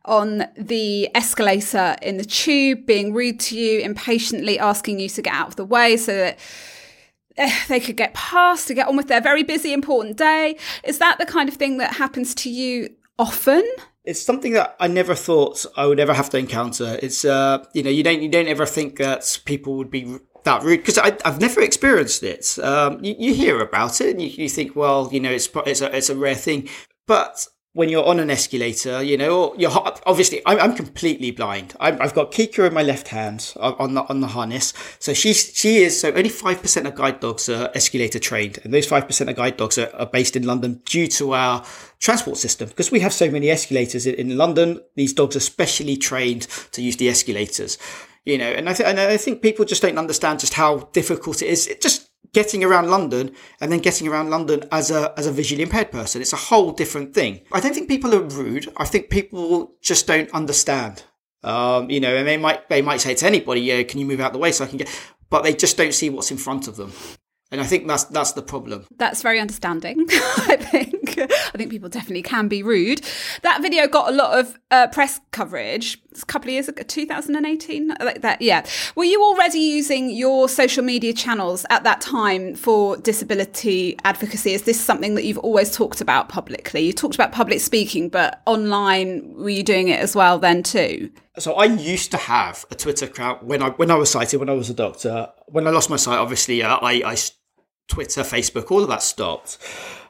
on 0.05 0.45
the 0.57 1.09
escalator 1.15 1.95
in 2.01 2.17
the 2.17 2.25
tube 2.25 2.85
being 2.85 3.13
rude 3.13 3.39
to 3.39 3.57
you, 3.57 3.79
impatiently 3.81 4.57
asking 4.57 4.99
you 4.99 5.09
to 5.09 5.21
get 5.21 5.33
out 5.33 5.49
of 5.49 5.55
the 5.57 5.65
way 5.65 5.95
so 5.97 6.15
that 6.15 6.39
eh, 7.37 7.59
they 7.67 7.79
could 7.79 7.97
get 7.97 8.13
past 8.13 8.67
to 8.67 8.73
get 8.73 8.87
on 8.87 8.95
with 8.95 9.07
their 9.07 9.21
very 9.21 9.43
busy, 9.43 9.73
important 9.73 10.17
day. 10.17 10.57
Is 10.83 10.97
that 10.99 11.17
the 11.19 11.25
kind 11.25 11.49
of 11.49 11.55
thing 11.55 11.77
that 11.77 11.95
happens 11.95 12.33
to 12.35 12.49
you 12.49 12.89
often? 13.19 13.63
It's 14.03 14.21
something 14.21 14.53
that 14.53 14.75
I 14.79 14.87
never 14.87 15.13
thought 15.13 15.63
I 15.77 15.85
would 15.85 15.99
ever 15.99 16.13
have 16.13 16.31
to 16.31 16.37
encounter. 16.39 16.97
It's 17.03 17.23
uh, 17.23 17.63
you 17.73 17.83
know, 17.83 17.91
you 17.91 18.01
don't 18.01 18.21
you 18.23 18.29
don't 18.29 18.47
ever 18.47 18.65
think 18.65 18.97
that 18.97 19.39
people 19.45 19.77
would 19.77 19.91
be 19.91 20.17
that 20.43 20.63
rude 20.63 20.77
because 20.77 20.97
I've 20.97 21.39
never 21.39 21.61
experienced 21.61 22.23
it. 22.23 22.57
Um, 22.59 23.03
you, 23.03 23.15
you, 23.17 23.33
hear 23.33 23.61
about 23.61 24.01
it 24.01 24.11
and 24.11 24.21
you, 24.21 24.29
you, 24.29 24.49
think, 24.49 24.75
well, 24.75 25.09
you 25.11 25.19
know, 25.19 25.31
it's 25.31 25.49
it's 25.65 25.81
a, 25.81 25.95
it's 25.95 26.09
a 26.09 26.15
rare 26.15 26.35
thing, 26.35 26.69
but 27.07 27.47
when 27.73 27.87
you're 27.87 28.05
on 28.05 28.19
an 28.19 28.29
escalator, 28.29 29.01
you 29.01 29.17
know, 29.17 29.55
you're 29.57 29.71
obviously 30.05 30.41
I'm, 30.45 30.59
I'm 30.59 30.75
completely 30.75 31.31
blind. 31.31 31.73
i 31.79 31.91
have 31.91 32.13
got 32.13 32.31
Kika 32.31 32.67
in 32.67 32.73
my 32.73 32.83
left 32.83 33.07
hand 33.07 33.53
on 33.57 33.93
the 33.93 34.03
on 34.03 34.19
the 34.19 34.27
harness, 34.27 34.73
so 34.99 35.13
she's 35.13 35.55
she 35.55 35.77
is 35.77 35.99
so 35.99 36.09
only 36.09 36.29
five 36.29 36.61
percent 36.61 36.85
of 36.85 36.95
guide 36.95 37.21
dogs 37.21 37.47
are 37.47 37.71
escalator 37.73 38.19
trained, 38.19 38.59
and 38.63 38.73
those 38.73 38.87
five 38.87 39.07
percent 39.07 39.29
of 39.29 39.37
guide 39.37 39.55
dogs 39.55 39.77
are, 39.77 39.89
are, 39.95 40.05
based 40.05 40.35
in 40.35 40.43
London 40.45 40.81
due 40.85 41.07
to 41.07 41.33
our 41.33 41.65
transport 41.99 42.37
system 42.37 42.67
because 42.67 42.91
we 42.91 42.99
have 42.99 43.13
so 43.13 43.31
many 43.31 43.49
escalators 43.49 44.05
in, 44.05 44.15
in 44.15 44.37
London. 44.37 44.81
These 44.95 45.13
dogs 45.13 45.37
are 45.37 45.41
specially 45.41 45.95
trained 45.95 46.47
to 46.73 46.81
use 46.81 46.97
the 46.97 47.07
escalators 47.07 47.77
you 48.25 48.37
know, 48.37 48.49
and 48.49 48.69
I, 48.69 48.73
th- 48.73 48.87
and 48.87 48.99
I 48.99 49.17
think 49.17 49.41
people 49.41 49.65
just 49.65 49.81
don't 49.81 49.97
understand 49.97 50.39
just 50.39 50.53
how 50.53 50.89
difficult 50.93 51.41
it 51.41 51.47
is. 51.47 51.67
It 51.67 51.81
just 51.81 52.09
getting 52.33 52.63
around 52.63 52.89
London 52.89 53.31
and 53.59 53.71
then 53.71 53.79
getting 53.79 54.07
around 54.07 54.29
London 54.29 54.63
as 54.71 54.91
a 54.91 55.13
as 55.17 55.27
a 55.27 55.31
visually 55.31 55.63
impaired 55.63 55.91
person. 55.91 56.21
It's 56.21 56.33
a 56.33 56.37
whole 56.37 56.71
different 56.71 57.13
thing. 57.13 57.41
I 57.51 57.59
don't 57.59 57.73
think 57.73 57.89
people 57.89 58.13
are 58.13 58.21
rude. 58.21 58.71
I 58.77 58.85
think 58.85 59.09
people 59.09 59.73
just 59.81 60.07
don't 60.07 60.29
understand. 60.31 61.03
Um, 61.43 61.89
you 61.89 61.99
know, 61.99 62.15
and 62.15 62.27
they 62.27 62.37
might 62.37 62.69
they 62.69 62.81
might 62.81 63.01
say 63.01 63.15
to 63.15 63.25
anybody, 63.25 63.61
"Yeah, 63.61 63.83
can 63.83 63.99
you 63.99 64.05
move 64.05 64.19
out 64.19 64.33
the 64.33 64.39
way 64.39 64.51
so 64.51 64.63
I 64.63 64.67
can 64.67 64.77
get?" 64.77 64.89
But 65.29 65.43
they 65.43 65.53
just 65.53 65.77
don't 65.77 65.93
see 65.93 66.09
what's 66.09 66.31
in 66.31 66.37
front 66.37 66.67
of 66.67 66.75
them. 66.75 66.91
And 67.51 67.59
I 67.59 67.65
think 67.65 67.85
that's 67.85 68.05
that's 68.05 68.31
the 68.31 68.41
problem. 68.41 68.85
That's 68.95 69.21
very 69.21 69.39
understanding. 69.39 70.05
I 70.09 70.55
think 70.55 71.17
I 71.19 71.57
think 71.57 71.69
people 71.69 71.89
definitely 71.89 72.21
can 72.21 72.47
be 72.47 72.63
rude. 72.63 73.01
That 73.41 73.61
video 73.61 73.87
got 73.87 74.09
a 74.09 74.15
lot 74.15 74.39
of 74.39 74.57
uh, 74.71 74.87
press 74.87 75.19
coverage. 75.31 76.01
A 76.13 76.25
couple 76.25 76.49
of 76.49 76.53
years 76.53 76.67
ago, 76.67 76.83
2018, 76.83 77.95
like 78.01 78.21
that. 78.21 78.41
Yeah. 78.41 78.65
Were 78.95 79.05
you 79.05 79.23
already 79.23 79.59
using 79.59 80.09
your 80.09 80.49
social 80.49 80.83
media 80.83 81.13
channels 81.13 81.65
at 81.69 81.83
that 81.83 82.01
time 82.01 82.55
for 82.55 82.97
disability 82.97 83.97
advocacy? 84.03 84.53
Is 84.53 84.63
this 84.63 84.79
something 84.79 85.15
that 85.15 85.23
you've 85.23 85.37
always 85.37 85.75
talked 85.75 86.01
about 86.01 86.27
publicly? 86.27 86.81
You 86.81 86.93
talked 86.93 87.15
about 87.15 87.31
public 87.31 87.61
speaking, 87.61 88.09
but 88.09 88.41
online, 88.45 89.33
were 89.35 89.49
you 89.49 89.63
doing 89.63 89.87
it 89.87 89.99
as 89.99 90.15
well 90.15 90.37
then 90.37 90.63
too? 90.63 91.11
So 91.39 91.53
I 91.53 91.65
used 91.65 92.11
to 92.11 92.17
have 92.17 92.65
a 92.69 92.75
Twitter 92.75 93.05
account 93.05 93.43
when 93.43 93.63
I 93.63 93.69
when 93.69 93.89
I 93.89 93.95
was 93.95 94.09
sighted, 94.09 94.39
when 94.39 94.49
I 94.49 94.53
was 94.53 94.69
a 94.69 94.73
doctor. 94.73 95.29
When 95.47 95.65
I 95.65 95.69
lost 95.69 95.89
my 95.89 95.95
sight, 95.95 96.17
obviously, 96.17 96.61
uh, 96.61 96.77
I, 96.81 97.01
I 97.05 97.15
Twitter, 97.87 98.21
Facebook, 98.21 98.71
all 98.71 98.83
of 98.83 98.89
that 98.89 99.03
stopped. 99.03 99.57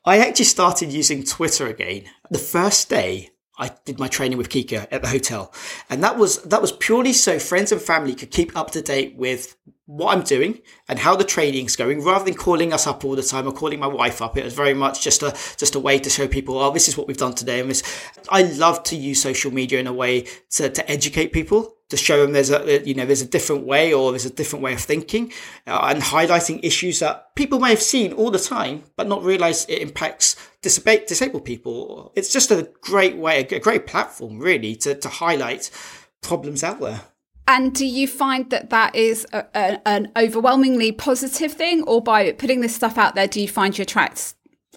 I 0.05 0.19
actually 0.19 0.45
started 0.45 0.91
using 0.91 1.23
Twitter 1.23 1.67
again 1.67 2.05
the 2.29 2.39
first 2.39 2.89
day 2.89 3.29
I 3.61 3.69
did 3.85 3.99
my 3.99 4.07
training 4.07 4.39
with 4.39 4.49
Kika 4.49 4.87
at 4.91 5.03
the 5.03 5.07
hotel. 5.07 5.53
And 5.89 6.03
that 6.03 6.17
was, 6.17 6.41
that 6.43 6.61
was 6.61 6.71
purely 6.71 7.13
so 7.13 7.37
friends 7.37 7.71
and 7.71 7.79
family 7.79 8.15
could 8.15 8.31
keep 8.31 8.57
up 8.57 8.71
to 8.71 8.81
date 8.81 9.15
with 9.15 9.55
what 9.85 10.17
I'm 10.17 10.23
doing 10.23 10.61
and 10.89 10.97
how 10.97 11.15
the 11.15 11.23
training's 11.23 11.75
going 11.75 12.03
rather 12.03 12.25
than 12.25 12.33
calling 12.33 12.73
us 12.73 12.87
up 12.87 13.05
all 13.05 13.15
the 13.15 13.21
time 13.21 13.47
or 13.47 13.51
calling 13.51 13.79
my 13.79 13.87
wife 13.87 14.19
up. 14.19 14.35
It 14.35 14.43
was 14.43 14.55
very 14.55 14.73
much 14.73 15.03
just 15.03 15.21
a, 15.21 15.37
just 15.57 15.75
a 15.75 15.79
way 15.79 15.99
to 15.99 16.09
show 16.09 16.27
people, 16.27 16.57
oh, 16.57 16.71
this 16.71 16.87
is 16.87 16.97
what 16.97 17.07
we've 17.07 17.17
done 17.17 17.35
today. 17.35 17.59
And 17.59 17.69
this, 17.69 17.83
I 18.29 18.41
love 18.41 18.81
to 18.85 18.95
use 18.95 19.21
social 19.21 19.53
media 19.53 19.79
in 19.79 19.85
a 19.85 19.93
way 19.93 20.25
to, 20.51 20.69
to 20.71 20.91
educate 20.91 21.31
people 21.31 21.75
to 21.91 21.97
show 21.97 22.21
them 22.21 22.31
there's 22.31 22.49
a 22.49 22.81
you 22.87 22.95
know 22.95 23.05
there's 23.05 23.21
a 23.21 23.27
different 23.27 23.67
way 23.67 23.93
or 23.93 24.11
there's 24.11 24.25
a 24.25 24.29
different 24.29 24.63
way 24.63 24.73
of 24.73 24.79
thinking 24.79 25.31
uh, 25.67 25.87
and 25.89 26.01
highlighting 26.01 26.59
issues 26.63 26.99
that 26.99 27.35
people 27.35 27.59
may 27.59 27.69
have 27.69 27.81
seen 27.81 28.13
all 28.13 28.31
the 28.31 28.39
time 28.39 28.83
but 28.95 29.07
not 29.07 29.23
realize 29.23 29.65
it 29.65 29.81
impacts 29.81 30.35
disab- 30.63 31.05
disabled 31.05 31.45
people. 31.45 32.11
It's 32.15 32.31
just 32.31 32.49
a 32.49 32.69
great 32.81 33.17
way 33.17 33.41
a 33.41 33.59
great 33.59 33.85
platform 33.85 34.39
really 34.39 34.75
to, 34.77 34.95
to 34.95 35.09
highlight 35.09 35.69
problems 36.21 36.63
out 36.63 36.79
there. 36.79 37.01
And 37.47 37.75
do 37.75 37.85
you 37.85 38.07
find 38.07 38.49
that 38.51 38.69
that 38.69 38.95
is 38.95 39.27
a, 39.33 39.45
a, 39.53 39.87
an 39.87 40.11
overwhelmingly 40.15 40.93
positive 40.93 41.51
thing? 41.51 41.83
Or 41.83 42.01
by 42.01 42.31
putting 42.31 42.61
this 42.61 42.73
stuff 42.73 42.97
out 42.97 43.15
there 43.15 43.27
do 43.27 43.41
you 43.41 43.49
find 43.49 43.77
you 43.77 43.81
attract 43.81 44.35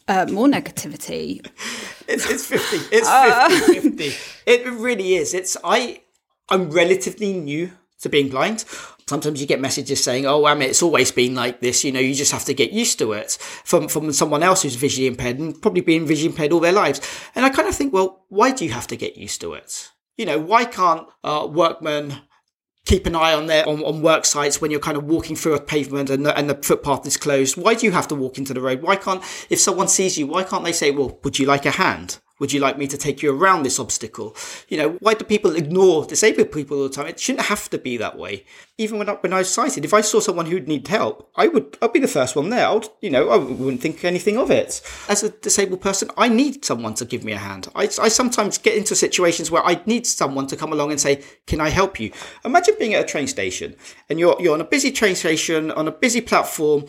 uh, 0.08 0.26
more 0.30 0.48
negativity? 0.48 1.46
It's, 2.06 2.28
it's 2.28 2.46
50 2.46 2.94
it's 2.94 3.08
50 3.08 3.78
uh. 3.78 3.80
50 3.80 4.12
it 4.44 4.66
really 4.72 5.14
is. 5.14 5.32
It's 5.32 5.56
i 5.64 6.02
I'm 6.48 6.70
relatively 6.70 7.32
new 7.32 7.72
to 8.00 8.08
being 8.08 8.28
blind. 8.28 8.64
Sometimes 9.06 9.40
you 9.40 9.46
get 9.46 9.60
messages 9.60 10.02
saying, 10.02 10.24
"Oh, 10.26 10.46
I 10.46 10.54
mean, 10.54 10.70
it's 10.70 10.82
always 10.82 11.10
been 11.10 11.34
like 11.34 11.60
this." 11.60 11.84
You 11.84 11.92
know, 11.92 12.00
you 12.00 12.14
just 12.14 12.32
have 12.32 12.44
to 12.46 12.54
get 12.54 12.72
used 12.72 12.98
to 13.00 13.12
it 13.12 13.32
from 13.64 13.88
from 13.88 14.12
someone 14.12 14.42
else 14.42 14.62
who's 14.62 14.76
visually 14.76 15.06
impaired 15.06 15.38
and 15.38 15.60
probably 15.60 15.82
been 15.82 16.06
visually 16.06 16.30
impaired 16.30 16.52
all 16.52 16.60
their 16.60 16.72
lives. 16.72 17.00
And 17.34 17.44
I 17.44 17.50
kind 17.50 17.68
of 17.68 17.74
think, 17.74 17.92
well, 17.92 18.24
why 18.28 18.52
do 18.52 18.64
you 18.64 18.72
have 18.72 18.86
to 18.88 18.96
get 18.96 19.16
used 19.16 19.40
to 19.42 19.54
it? 19.54 19.90
You 20.16 20.26
know, 20.26 20.38
why 20.38 20.64
can't 20.64 21.06
uh, 21.22 21.48
workmen 21.50 22.20
keep 22.86 23.06
an 23.06 23.16
eye 23.16 23.32
on 23.32 23.46
their 23.46 23.68
on, 23.68 23.82
on 23.82 24.02
work 24.02 24.24
sites 24.24 24.60
when 24.60 24.70
you're 24.70 24.80
kind 24.80 24.96
of 24.96 25.04
walking 25.04 25.36
through 25.36 25.54
a 25.54 25.60
pavement 25.60 26.08
and 26.10 26.24
the, 26.24 26.36
and 26.36 26.48
the 26.48 26.54
footpath 26.54 27.06
is 27.06 27.16
closed? 27.16 27.56
Why 27.56 27.74
do 27.74 27.84
you 27.84 27.92
have 27.92 28.08
to 28.08 28.14
walk 28.14 28.38
into 28.38 28.54
the 28.54 28.60
road? 28.60 28.82
Why 28.82 28.96
can't 28.96 29.22
if 29.50 29.60
someone 29.60 29.88
sees 29.88 30.16
you, 30.18 30.26
why 30.26 30.44
can't 30.44 30.64
they 30.64 30.72
say, 30.72 30.90
"Well, 30.90 31.18
would 31.24 31.38
you 31.38 31.46
like 31.46 31.66
a 31.66 31.72
hand?" 31.72 32.18
Would 32.44 32.52
you 32.52 32.60
like 32.60 32.76
me 32.76 32.86
to 32.88 32.98
take 32.98 33.22
you 33.22 33.34
around 33.34 33.62
this 33.62 33.78
obstacle? 33.78 34.36
You 34.68 34.76
know, 34.76 34.90
why 35.00 35.14
do 35.14 35.24
people 35.24 35.56
ignore 35.56 36.04
disabled 36.04 36.52
people 36.52 36.76
all 36.76 36.82
the 36.82 36.94
time? 36.94 37.06
It 37.06 37.18
shouldn't 37.18 37.46
have 37.46 37.70
to 37.70 37.78
be 37.78 37.96
that 37.96 38.18
way. 38.18 38.44
Even 38.76 38.98
when 38.98 39.08
I, 39.08 39.12
when 39.14 39.32
I 39.32 39.38
was 39.38 39.48
sighted, 39.48 39.82
if 39.82 39.94
I 39.94 40.02
saw 40.02 40.20
someone 40.20 40.44
who'd 40.44 40.68
need 40.68 40.86
help, 40.86 41.30
I 41.36 41.48
would 41.48 41.78
I'd 41.80 41.94
be 41.94 42.00
the 42.00 42.06
first 42.06 42.36
one 42.36 42.50
there. 42.50 42.68
I'd 42.68 42.86
you 43.00 43.08
know 43.08 43.30
I 43.30 43.38
wouldn't 43.38 43.80
think 43.80 44.04
anything 44.04 44.36
of 44.36 44.50
it. 44.50 44.82
As 45.08 45.22
a 45.22 45.30
disabled 45.30 45.80
person, 45.80 46.10
I 46.18 46.28
need 46.28 46.66
someone 46.66 46.92
to 46.96 47.06
give 47.06 47.24
me 47.24 47.32
a 47.32 47.38
hand. 47.38 47.68
I, 47.74 47.84
I 47.84 48.08
sometimes 48.08 48.58
get 48.58 48.76
into 48.76 48.94
situations 48.94 49.50
where 49.50 49.64
I 49.64 49.80
need 49.86 50.06
someone 50.06 50.46
to 50.48 50.56
come 50.56 50.70
along 50.70 50.90
and 50.90 51.00
say, 51.00 51.22
"Can 51.46 51.62
I 51.62 51.70
help 51.70 51.98
you?" 51.98 52.12
Imagine 52.44 52.74
being 52.78 52.92
at 52.92 53.04
a 53.04 53.06
train 53.06 53.26
station 53.26 53.74
and 54.10 54.20
you're 54.20 54.36
you're 54.38 54.52
on 54.52 54.60
a 54.60 54.64
busy 54.64 54.92
train 54.92 55.14
station 55.14 55.70
on 55.70 55.88
a 55.88 55.92
busy 55.92 56.20
platform 56.20 56.84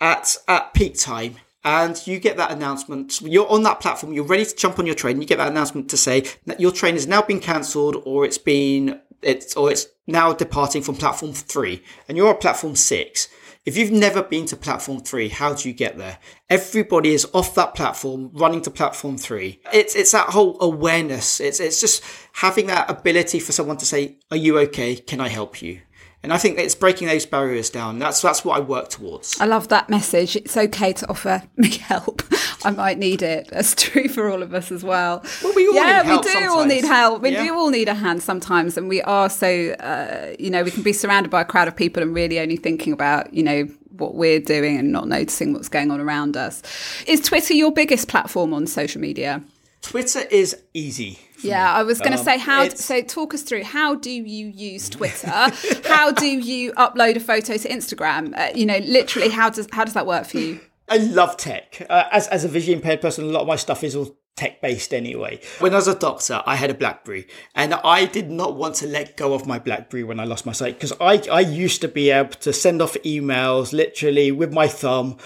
at 0.00 0.34
at 0.48 0.72
peak 0.72 0.98
time 0.98 1.36
and 1.64 2.06
you 2.06 2.18
get 2.18 2.36
that 2.36 2.50
announcement. 2.50 3.20
You're 3.22 3.50
on 3.50 3.62
that 3.62 3.80
platform, 3.80 4.12
you're 4.12 4.24
ready 4.24 4.44
to 4.44 4.54
jump 4.54 4.78
on 4.78 4.86
your 4.86 4.94
train, 4.94 5.20
you 5.20 5.26
get 5.26 5.38
that 5.38 5.48
announcement 5.48 5.88
to 5.90 5.96
say 5.96 6.24
that 6.46 6.60
your 6.60 6.72
train 6.72 6.94
has 6.94 7.06
now 7.06 7.22
been 7.22 7.40
cancelled 7.40 8.02
or 8.04 8.24
it's 8.24 8.38
been, 8.38 9.00
it's, 9.22 9.56
or 9.56 9.70
it's 9.70 9.86
now 10.06 10.32
departing 10.32 10.82
from 10.82 10.96
platform 10.96 11.32
three 11.32 11.82
and 12.08 12.16
you're 12.16 12.28
on 12.28 12.38
platform 12.38 12.76
six. 12.76 13.28
If 13.64 13.78
you've 13.78 13.92
never 13.92 14.22
been 14.22 14.44
to 14.46 14.56
platform 14.56 15.00
three, 15.00 15.30
how 15.30 15.54
do 15.54 15.66
you 15.66 15.74
get 15.74 15.96
there? 15.96 16.18
Everybody 16.50 17.14
is 17.14 17.26
off 17.32 17.54
that 17.54 17.74
platform, 17.74 18.30
running 18.34 18.60
to 18.62 18.70
platform 18.70 19.16
three. 19.16 19.60
It's 19.72 19.94
it's 19.94 20.12
that 20.12 20.28
whole 20.28 20.58
awareness. 20.60 21.40
It's 21.40 21.60
it's 21.60 21.80
just 21.80 22.04
having 22.34 22.66
that 22.66 22.90
ability 22.90 23.40
for 23.40 23.52
someone 23.52 23.78
to 23.78 23.86
say, 23.86 24.18
"Are 24.30 24.36
you 24.36 24.58
okay? 24.58 24.96
Can 24.96 25.18
I 25.18 25.28
help 25.28 25.62
you?" 25.62 25.80
And 26.24 26.32
I 26.32 26.38
think 26.38 26.58
it's 26.58 26.74
breaking 26.74 27.06
those 27.06 27.26
barriers 27.26 27.68
down. 27.68 27.98
That's 27.98 28.22
that's 28.22 28.46
what 28.46 28.56
I 28.56 28.60
work 28.60 28.88
towards. 28.88 29.38
I 29.38 29.44
love 29.44 29.68
that 29.68 29.90
message. 29.90 30.36
It's 30.36 30.56
okay 30.56 30.94
to 30.94 31.08
offer 31.10 31.42
me 31.58 31.68
help. 31.76 32.22
I 32.64 32.70
might 32.70 32.98
need 32.98 33.20
it. 33.20 33.48
That's 33.48 33.74
true 33.74 34.08
for 34.08 34.30
all 34.30 34.42
of 34.42 34.54
us 34.54 34.72
as 34.72 34.82
well. 34.82 35.22
Well, 35.42 35.52
we 35.54 35.68
all 35.68 35.74
yeah, 35.74 36.02
we 36.02 36.16
do 36.22 36.30
sometimes. 36.30 36.52
all 36.52 36.64
need 36.64 36.84
help. 36.84 37.20
We 37.20 37.32
yeah. 37.32 37.44
do 37.44 37.54
all 37.54 37.68
need 37.68 37.88
a 37.90 37.94
hand 37.94 38.22
sometimes, 38.22 38.78
and 38.78 38.88
we 38.88 39.02
are 39.02 39.28
so 39.28 39.72
uh, 39.72 40.34
you 40.38 40.48
know 40.48 40.62
we 40.62 40.70
can 40.70 40.82
be 40.82 40.94
surrounded 40.94 41.28
by 41.28 41.42
a 41.42 41.44
crowd 41.44 41.68
of 41.68 41.76
people 41.76 42.02
and 42.02 42.14
really 42.14 42.40
only 42.40 42.56
thinking 42.56 42.94
about 42.94 43.34
you 43.34 43.42
know 43.42 43.68
what 43.90 44.14
we're 44.14 44.40
doing 44.40 44.78
and 44.78 44.90
not 44.90 45.06
noticing 45.06 45.52
what's 45.52 45.68
going 45.68 45.90
on 45.90 46.00
around 46.00 46.38
us. 46.38 46.62
Is 47.06 47.20
Twitter 47.20 47.52
your 47.52 47.70
biggest 47.70 48.08
platform 48.08 48.54
on 48.54 48.66
social 48.66 49.00
media? 49.00 49.42
Twitter 49.84 50.20
is 50.30 50.56
easy. 50.72 51.18
Yeah, 51.42 51.70
I 51.70 51.82
was 51.82 51.98
going 51.98 52.12
to 52.12 52.18
um, 52.18 52.24
say 52.24 52.38
how. 52.38 52.70
So 52.70 53.02
talk 53.02 53.34
us 53.34 53.42
through 53.42 53.64
how 53.64 53.94
do 53.94 54.10
you 54.10 54.46
use 54.46 54.88
Twitter? 54.88 55.28
how 55.84 56.10
do 56.10 56.26
you 56.26 56.72
upload 56.72 57.16
a 57.16 57.20
photo 57.20 57.58
to 57.58 57.68
Instagram? 57.68 58.36
Uh, 58.36 58.50
you 58.54 58.64
know, 58.64 58.78
literally, 58.78 59.28
how 59.28 59.50
does 59.50 59.68
how 59.72 59.84
does 59.84 59.92
that 59.92 60.06
work 60.06 60.26
for 60.26 60.38
you? 60.38 60.58
I 60.88 60.96
love 60.96 61.36
tech. 61.36 61.86
Uh, 61.90 62.04
as 62.10 62.28
as 62.28 62.44
a 62.44 62.48
visually 62.48 62.74
impaired 62.74 63.02
person, 63.02 63.24
a 63.24 63.28
lot 63.28 63.42
of 63.42 63.46
my 63.46 63.56
stuff 63.56 63.84
is 63.84 63.94
all 63.94 64.16
tech 64.36 64.60
based 64.60 64.92
anyway. 64.92 65.40
When 65.60 65.72
I 65.72 65.76
was 65.76 65.86
a 65.86 65.94
doctor, 65.94 66.42
I 66.44 66.56
had 66.56 66.70
a 66.70 66.74
BlackBerry 66.74 67.28
and 67.54 67.72
I 67.74 68.04
did 68.04 68.30
not 68.30 68.56
want 68.56 68.74
to 68.76 68.86
let 68.86 69.16
go 69.16 69.32
of 69.32 69.46
my 69.46 69.60
BlackBerry 69.60 70.02
when 70.02 70.18
I 70.18 70.24
lost 70.24 70.44
my 70.44 70.52
sight 70.52 70.74
because 70.74 70.92
I, 71.00 71.22
I 71.30 71.40
used 71.40 71.80
to 71.82 71.88
be 71.88 72.10
able 72.10 72.30
to 72.30 72.52
send 72.52 72.82
off 72.82 72.94
emails 73.04 73.72
literally 73.72 74.32
with 74.32 74.52
my 74.52 74.66
thumb, 74.66 75.18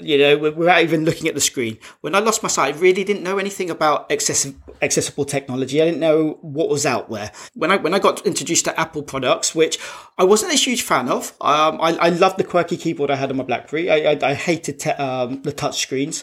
you 0.00 0.18
know, 0.18 0.38
without 0.38 0.82
even 0.82 1.04
looking 1.04 1.26
at 1.26 1.34
the 1.34 1.40
screen. 1.40 1.78
When 2.00 2.14
I 2.14 2.20
lost 2.20 2.44
my 2.44 2.48
sight, 2.48 2.76
I 2.76 2.78
really 2.78 3.02
didn't 3.02 3.24
know 3.24 3.38
anything 3.38 3.70
about 3.70 4.10
accessible, 4.12 4.60
accessible 4.80 5.24
technology. 5.24 5.82
I 5.82 5.86
didn't 5.86 6.00
know 6.00 6.38
what 6.40 6.68
was 6.68 6.86
out 6.86 7.10
there. 7.10 7.32
When 7.54 7.72
I, 7.72 7.76
when 7.78 7.92
I 7.92 7.98
got 7.98 8.24
introduced 8.24 8.66
to 8.66 8.80
Apple 8.80 9.02
products, 9.02 9.52
which 9.52 9.80
I 10.16 10.22
wasn't 10.22 10.52
a 10.52 10.56
huge 10.56 10.82
fan 10.82 11.08
of, 11.08 11.32
um, 11.40 11.80
I, 11.80 11.96
I 12.00 12.08
loved 12.10 12.38
the 12.38 12.44
quirky 12.44 12.76
keyboard 12.76 13.10
I 13.10 13.16
had 13.16 13.30
on 13.30 13.36
my 13.36 13.44
BlackBerry. 13.44 13.90
I, 13.90 14.12
I, 14.12 14.18
I 14.22 14.34
hated 14.34 14.78
te- 14.78 14.90
um, 14.90 15.42
the 15.42 15.52
touch 15.52 15.80
screens, 15.80 16.22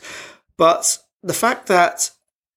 but 0.56 0.98
the 1.24 1.34
fact 1.34 1.68
that 1.68 2.12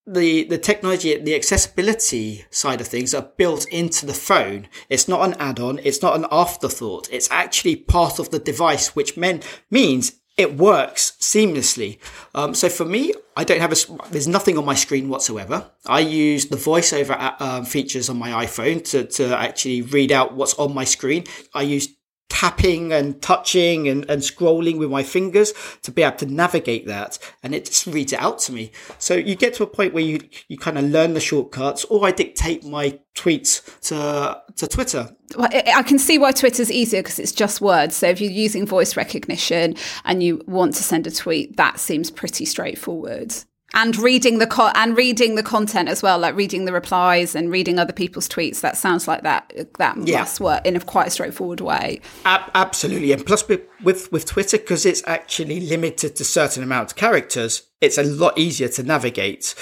the 0.07 0.45
the 0.45 0.59
technology, 0.59 1.17
the 1.17 1.35
accessibility 1.35 2.45
side 2.51 2.81
of 2.81 2.87
things 2.87 3.15
are 3.15 3.31
built 3.37 3.67
into 3.69 4.07
the 4.07 4.15
phone. 4.15 4.69
It's 4.89 5.09
not 5.09 5.27
an 5.27 5.35
add-on. 5.39 5.81
It's 5.83 6.03
not 6.03 6.17
an 6.17 6.27
afterthought. 6.31 7.09
It's 7.11 7.31
actually 7.31 7.77
part 7.77 8.19
of 8.19 8.31
the 8.31 8.39
device, 8.39 8.95
which 8.95 9.17
men, 9.17 9.43
means 9.71 10.13
it 10.37 10.57
works 10.57 11.13
seamlessly. 11.21 11.99
Um, 12.35 12.55
so 12.55 12.69
for 12.69 12.85
me, 12.85 13.15
I 13.37 13.45
don't 13.45 13.61
have 13.61 13.73
a, 13.73 13.77
there's 14.11 14.27
nothing 14.27 14.59
on 14.59 14.65
my 14.65 14.75
screen 14.75 15.09
whatsoever. 15.09 15.71
I 15.87 16.01
use 16.01 16.47
the 16.47 16.57
voiceover 16.57 17.17
uh, 17.39 17.63
features 17.63 18.09
on 18.09 18.19
my 18.19 18.45
iPhone 18.45 18.83
to, 18.91 19.05
to 19.05 19.37
actually 19.37 19.83
read 19.83 20.11
out 20.11 20.35
what's 20.35 20.55
on 20.55 20.75
my 20.75 20.85
screen. 20.85 21.25
I 21.55 21.63
use 21.63 21.94
tapping 22.29 22.93
and 22.93 23.21
touching 23.23 23.89
and, 23.89 24.09
and 24.11 24.23
scrolling 24.23 24.79
with 24.79 24.91
my 24.91 25.03
fingers 25.03 25.53
to 25.83 25.91
be 25.91 26.03
able 26.03 26.17
to 26.17 26.27
navigate 26.27 26.87
that. 26.87 27.19
And 27.43 27.55
it 27.55 27.67
just 27.67 27.87
reads 27.87 28.13
it 28.13 28.21
out 28.21 28.39
to 28.41 28.53
me. 28.53 28.73
So 28.99 29.15
you 29.15 29.37
get 29.37 29.55
to 29.55 29.63
a 29.63 29.67
point 29.67 29.95
where 29.95 30.03
you 30.03 30.21
you 30.49 30.59
kind 30.59 30.79
of 30.79 30.85
learn 30.85 31.15
the 31.15 31.21
shortcuts 31.21 31.85
or 31.85 32.07
i 32.07 32.11
dictate 32.11 32.65
my 32.65 32.99
tweets 33.15 33.81
to 33.89 34.41
to 34.57 34.67
twitter. 34.67 35.11
Well, 35.37 35.49
i 35.53 35.83
can 35.83 35.99
see 35.99 36.19
why 36.19 36.33
twitter's 36.33 36.71
easier 36.71 37.03
because 37.03 37.19
it's 37.19 37.33
just 37.33 37.61
words. 37.61 37.97
So 37.97 38.09
if 38.09 38.21
you're 38.21 38.31
using 38.31 38.67
voice 38.67 38.97
recognition 38.97 39.77
and 40.05 40.23
you 40.23 40.43
want 40.47 40.75
to 40.75 40.83
send 40.83 41.07
a 41.07 41.11
tweet 41.11 41.57
that 41.57 41.79
seems 41.79 42.11
pretty 42.11 42.45
straightforward 42.45 43.35
and 43.75 43.97
reading 43.97 44.39
the 44.39 44.47
co- 44.47 44.73
and 44.75 44.97
reading 44.97 45.35
the 45.35 45.43
content 45.43 45.89
as 45.89 46.03
well, 46.03 46.19
like 46.19 46.35
reading 46.35 46.65
the 46.65 46.73
replies 46.73 47.35
and 47.35 47.51
reading 47.51 47.79
other 47.79 47.93
people's 47.93 48.29
tweets. 48.29 48.61
That 48.61 48.77
sounds 48.77 49.07
like 49.07 49.23
that 49.23 49.53
that 49.79 49.97
yeah. 50.07 50.21
must 50.21 50.41
work 50.41 50.65
in 50.65 50.77
a 50.77 50.81
quite 50.81 51.09
a 51.09 51.11
straightforward 51.11 51.61
way. 51.61 52.01
Ab- 52.25 52.51
absolutely, 52.55 53.13
and 53.13 53.27
plus 53.27 53.47
with 53.47 53.61
with, 53.83 54.11
with 54.11 54.25
Twitter 54.25 54.57
because 54.57 54.87
it's 54.87 55.03
actually 55.07 55.61
limited 55.61 56.17
to 56.17 56.25
certain 56.25 56.63
amount 56.63 56.93
of 56.93 56.97
characters, 56.97 57.63
it's 57.81 57.99
a 57.99 58.05
lot 58.05 58.39
easier 58.39 58.69
to 58.69 58.83
navigate. 58.83 59.55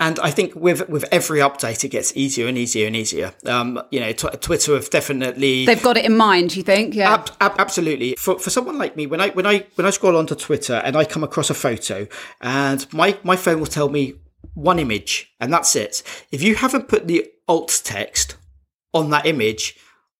And 0.00 0.18
I 0.20 0.30
think 0.30 0.54
with 0.54 0.88
with 0.88 1.04
every 1.10 1.40
update, 1.40 1.82
it 1.82 1.88
gets 1.88 2.16
easier 2.16 2.46
and 2.46 2.56
easier 2.56 2.86
and 2.86 2.94
easier. 2.94 3.34
Um, 3.44 3.82
you 3.90 3.98
know, 3.98 4.12
t- 4.12 4.28
Twitter 4.40 4.74
have 4.74 4.90
definitely 4.90 5.66
they've 5.66 5.82
got 5.82 5.96
it 5.96 6.04
in 6.04 6.16
mind. 6.16 6.54
You 6.54 6.62
think? 6.62 6.94
Yeah, 6.94 7.14
ab- 7.14 7.30
ab- 7.40 7.56
absolutely. 7.58 8.14
For 8.16 8.38
for 8.38 8.50
someone 8.50 8.78
like 8.78 8.96
me, 8.96 9.06
when 9.08 9.20
I 9.20 9.30
when 9.30 9.44
I 9.46 9.66
when 9.74 9.86
I 9.86 9.90
scroll 9.90 10.16
onto 10.16 10.36
Twitter 10.36 10.74
and 10.74 10.96
I 10.96 11.04
come 11.04 11.24
across 11.24 11.50
a 11.50 11.54
photo, 11.54 12.06
and 12.40 12.90
my 12.92 13.18
my 13.24 13.34
phone 13.34 13.58
will 13.58 13.66
tell 13.66 13.88
me 13.88 14.14
one 14.54 14.78
image, 14.78 15.32
and 15.40 15.52
that's 15.52 15.74
it. 15.74 16.02
If 16.30 16.42
you 16.42 16.54
haven't 16.54 16.88
put 16.88 17.08
the 17.08 17.26
alt 17.48 17.80
text 17.84 18.36
on 18.94 19.10
that 19.10 19.26
image, 19.26 19.76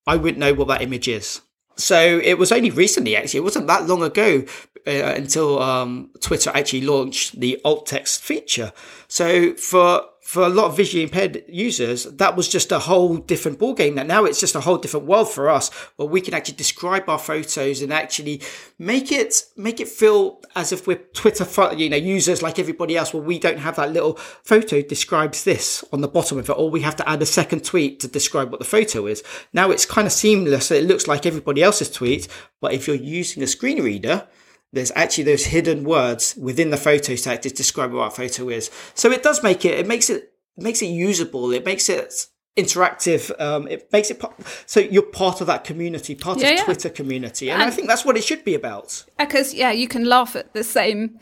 I 0.09 0.17
wouldn't 0.17 0.39
know 0.39 0.55
what 0.55 0.67
that 0.69 0.83
image 0.83 1.07
is. 1.07 1.41
So 1.79 2.21
it 2.23 2.35
was 2.35 2.51
only 2.53 2.71
recently, 2.71 3.17
actually, 3.17 3.39
it 3.39 3.45
wasn't 3.45 3.69
that 3.69 3.87
long 3.87 4.03
ago 4.03 4.45
uh, 4.87 4.91
until 4.91 5.63
um, 5.63 6.11
Twitter 6.21 6.51
actually 6.53 6.83
launched 6.83 7.39
the 7.39 7.61
alt 7.65 7.87
text 7.87 8.21
feature. 8.21 8.73
So 9.07 9.55
for 9.55 10.03
for 10.29 10.43
a 10.43 10.49
lot 10.51 10.67
of 10.67 10.77
visually 10.77 11.03
impaired 11.03 11.43
users, 11.49 12.05
that 12.05 12.37
was 12.37 12.51
just 12.51 12.71
a 12.71 12.81
whole 12.81 13.17
different 13.17 13.59
ballgame. 13.59 13.95
Now, 13.95 14.03
now 14.03 14.25
it's 14.27 14.39
just 14.39 14.55
a 14.55 14.61
whole 14.61 14.77
different 14.77 15.07
world 15.07 15.31
for 15.31 15.49
us, 15.49 15.71
where 15.97 16.07
we 16.07 16.21
can 16.21 16.35
actually 16.35 16.57
describe 16.57 17.09
our 17.09 17.19
photos 17.19 17.81
and 17.81 17.95
actually 17.95 18.43
make 18.79 19.11
it 19.11 19.45
make 19.57 19.81
it 19.81 19.89
feel 19.89 20.43
as 20.55 20.71
if 20.71 20.87
we're 20.87 21.01
Twitter, 21.15 21.47
you 21.75 21.89
know, 21.89 21.97
users 21.97 22.43
like 22.43 22.59
everybody 22.59 22.95
else. 22.95 23.15
Where 23.15 23.23
we 23.23 23.39
don't 23.39 23.57
have 23.57 23.77
that 23.77 23.91
little 23.91 24.17
photo 24.43 24.83
describes 24.83 25.45
this 25.45 25.83
on 25.95 26.03
the 26.03 26.09
bottom 26.09 26.37
of 26.37 26.51
it, 26.51 26.59
or 26.59 26.69
we 26.69 26.83
have 26.83 26.97
to 26.97 27.09
add 27.09 27.23
a 27.23 27.27
second 27.27 27.65
tweet 27.65 27.99
to 28.01 28.07
describe 28.07 28.51
what 28.51 28.61
the 28.61 28.67
photo 28.67 29.07
is. 29.07 29.25
Now 29.55 29.71
it's 29.71 29.87
kind 29.87 30.07
of 30.07 30.13
seamless. 30.13 30.71
It 30.71 30.85
looks 30.85 31.09
like 31.09 31.25
everybody 31.25 31.63
else's 31.63 31.91
tweet, 31.91 32.29
but 32.61 32.75
if 32.75 32.87
you're 32.87 32.97
using 32.97 33.43
a 33.43 33.47
screen 33.47 33.83
reader, 33.83 34.29
there's 34.73 34.93
actually 34.95 35.25
those 35.25 35.47
hidden 35.47 35.85
words 35.85 36.37
within 36.37 36.71
the 36.71 36.77
photo 36.77 37.15
set 37.15 37.43
to 37.43 37.51
describe 37.51 37.93
what 37.93 38.09
a 38.09 38.11
photo 38.11 38.49
is. 38.49 38.71
So 38.95 39.11
it 39.11 39.23
does 39.23 39.43
make 39.43 39.65
it, 39.65 39.79
it 39.79 39.87
makes 39.87 40.11
it, 40.11 40.33
it 40.57 40.63
makes 40.63 40.83
it 40.83 40.87
usable. 40.87 41.53
It 41.53 41.65
makes 41.65 41.89
it 41.89 42.27
interactive. 42.57 43.41
Um, 43.41 43.69
it 43.69 43.91
makes 43.93 44.11
it 44.11 44.23
so 44.67 44.81
you're 44.81 45.03
part 45.03 45.41
of 45.41 45.47
that 45.47 45.65
community, 45.65 46.15
part 46.15 46.39
yeah, 46.39 46.49
of 46.49 46.59
yeah. 46.59 46.65
Twitter 46.65 46.91
community, 46.91 47.51
and, 47.51 47.63
and, 47.63 47.71
I 47.71 47.75
think 47.75 47.89
that's 47.89 48.05
what 48.05 48.17
it 48.17 48.25
should 48.25 48.45
be 48.45 48.55
about. 48.55 49.05
Because 49.19 49.55
yeah, 49.55 49.71
you 49.71 49.89
can 49.89 50.05
laugh 50.05 50.37
at 50.37 50.53
the 50.53 50.65
same 50.65 51.19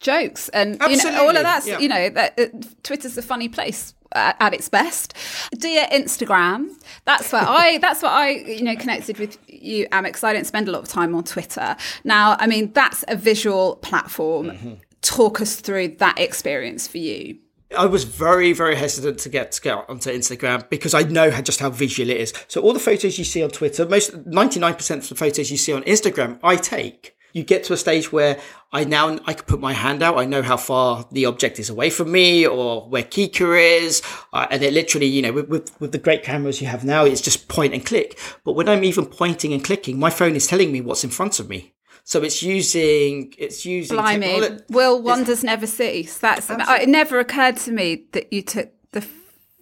jokes 0.00 0.50
and 0.50 0.76
Absolutely. 0.82 1.10
you 1.10 1.16
know 1.16 1.22
all 1.24 1.36
of 1.36 1.42
that's 1.42 1.66
yeah. 1.66 1.78
you 1.78 1.88
know 1.88 2.10
that 2.10 2.38
uh, 2.38 2.46
Twitter's 2.82 3.16
a 3.16 3.22
funny 3.22 3.48
place 3.48 3.94
at, 4.14 4.54
its 4.54 4.68
best. 4.68 5.14
Dear 5.58 5.86
Instagram, 5.92 6.68
that's 7.04 7.32
where 7.32 7.42
I 7.46 7.78
that's 7.82 8.02
what 8.02 8.12
I 8.12 8.30
you 8.30 8.62
know 8.62 8.76
connected 8.76 9.18
with 9.18 9.38
you, 9.46 9.88
Amit, 9.88 10.04
because 10.04 10.24
I 10.24 10.32
don't 10.32 10.46
spend 10.46 10.68
a 10.68 10.72
lot 10.72 10.82
of 10.82 10.88
time 10.88 11.14
on 11.14 11.24
Twitter. 11.24 11.76
Now, 12.04 12.36
I 12.38 12.46
mean 12.46 12.72
that's 12.72 13.04
a 13.08 13.16
visual 13.16 13.76
platform. 13.76 14.50
Mm-hmm. 14.50 14.74
Talk 15.02 15.40
us 15.40 15.56
through 15.56 15.96
that 15.98 16.18
experience 16.18 16.88
for 16.88 16.98
you. 16.98 17.38
I 17.76 17.86
was 17.86 18.04
very, 18.04 18.52
very 18.52 18.76
hesitant 18.76 19.18
to 19.20 19.28
get 19.28 19.52
to 19.52 19.60
get 19.60 19.84
onto 19.88 20.10
Instagram 20.10 20.68
because 20.68 20.94
I 20.94 21.02
know 21.02 21.30
just 21.42 21.60
how 21.60 21.70
visual 21.70 22.10
it 22.10 22.18
is. 22.18 22.32
So 22.48 22.60
all 22.60 22.72
the 22.72 22.78
photos 22.78 23.18
you 23.18 23.24
see 23.24 23.42
on 23.42 23.50
Twitter, 23.50 23.86
most 23.86 24.14
ninety 24.26 24.60
nine 24.60 24.74
percent 24.74 25.02
of 25.02 25.08
the 25.08 25.14
photos 25.14 25.50
you 25.50 25.56
see 25.56 25.72
on 25.72 25.82
Instagram, 25.82 26.38
I 26.42 26.56
take. 26.56 27.16
You 27.34 27.44
get 27.44 27.64
to 27.64 27.72
a 27.72 27.76
stage 27.76 28.10
where 28.12 28.40
I 28.72 28.84
now 28.84 29.18
I 29.26 29.34
can 29.34 29.44
put 29.44 29.60
my 29.60 29.72
hand 29.72 30.02
out. 30.02 30.16
I 30.16 30.24
know 30.24 30.40
how 30.40 30.56
far 30.56 31.06
the 31.12 31.26
object 31.26 31.58
is 31.58 31.68
away 31.68 31.90
from 31.90 32.10
me 32.10 32.46
or 32.46 32.88
where 32.88 33.02
Kika 33.02 33.80
is, 33.82 34.02
uh, 34.32 34.46
and 34.50 34.62
it 34.62 34.72
literally, 34.72 35.06
you 35.06 35.20
know, 35.20 35.32
with, 35.32 35.48
with 35.48 35.80
with 35.80 35.92
the 35.92 35.98
great 35.98 36.22
cameras 36.22 36.60
you 36.62 36.68
have 36.68 36.84
now, 36.84 37.04
it's 37.04 37.20
just 37.20 37.48
point 37.48 37.74
and 37.74 37.84
click. 37.84 38.18
But 38.44 38.52
when 38.52 38.68
I'm 38.68 38.84
even 38.84 39.04
pointing 39.04 39.52
and 39.52 39.62
clicking, 39.62 39.98
my 39.98 40.10
phone 40.10 40.36
is 40.36 40.46
telling 40.46 40.72
me 40.72 40.80
what's 40.80 41.04
in 41.04 41.10
front 41.10 41.38
of 41.38 41.48
me. 41.48 41.74
So 42.04 42.22
it's 42.22 42.42
using 42.42 43.34
it's 43.36 43.66
using. 43.66 43.96
Blimey, 43.96 44.26
technology. 44.26 44.64
will 44.70 45.02
wonders 45.02 45.42
never 45.42 45.66
cease? 45.66 46.18
That's 46.18 46.48
absolutely. 46.50 46.84
it. 46.84 46.88
Never 46.88 47.18
occurred 47.18 47.56
to 47.58 47.72
me 47.72 48.06
that 48.12 48.32
you 48.32 48.42
took 48.42 48.70
the 48.92 49.04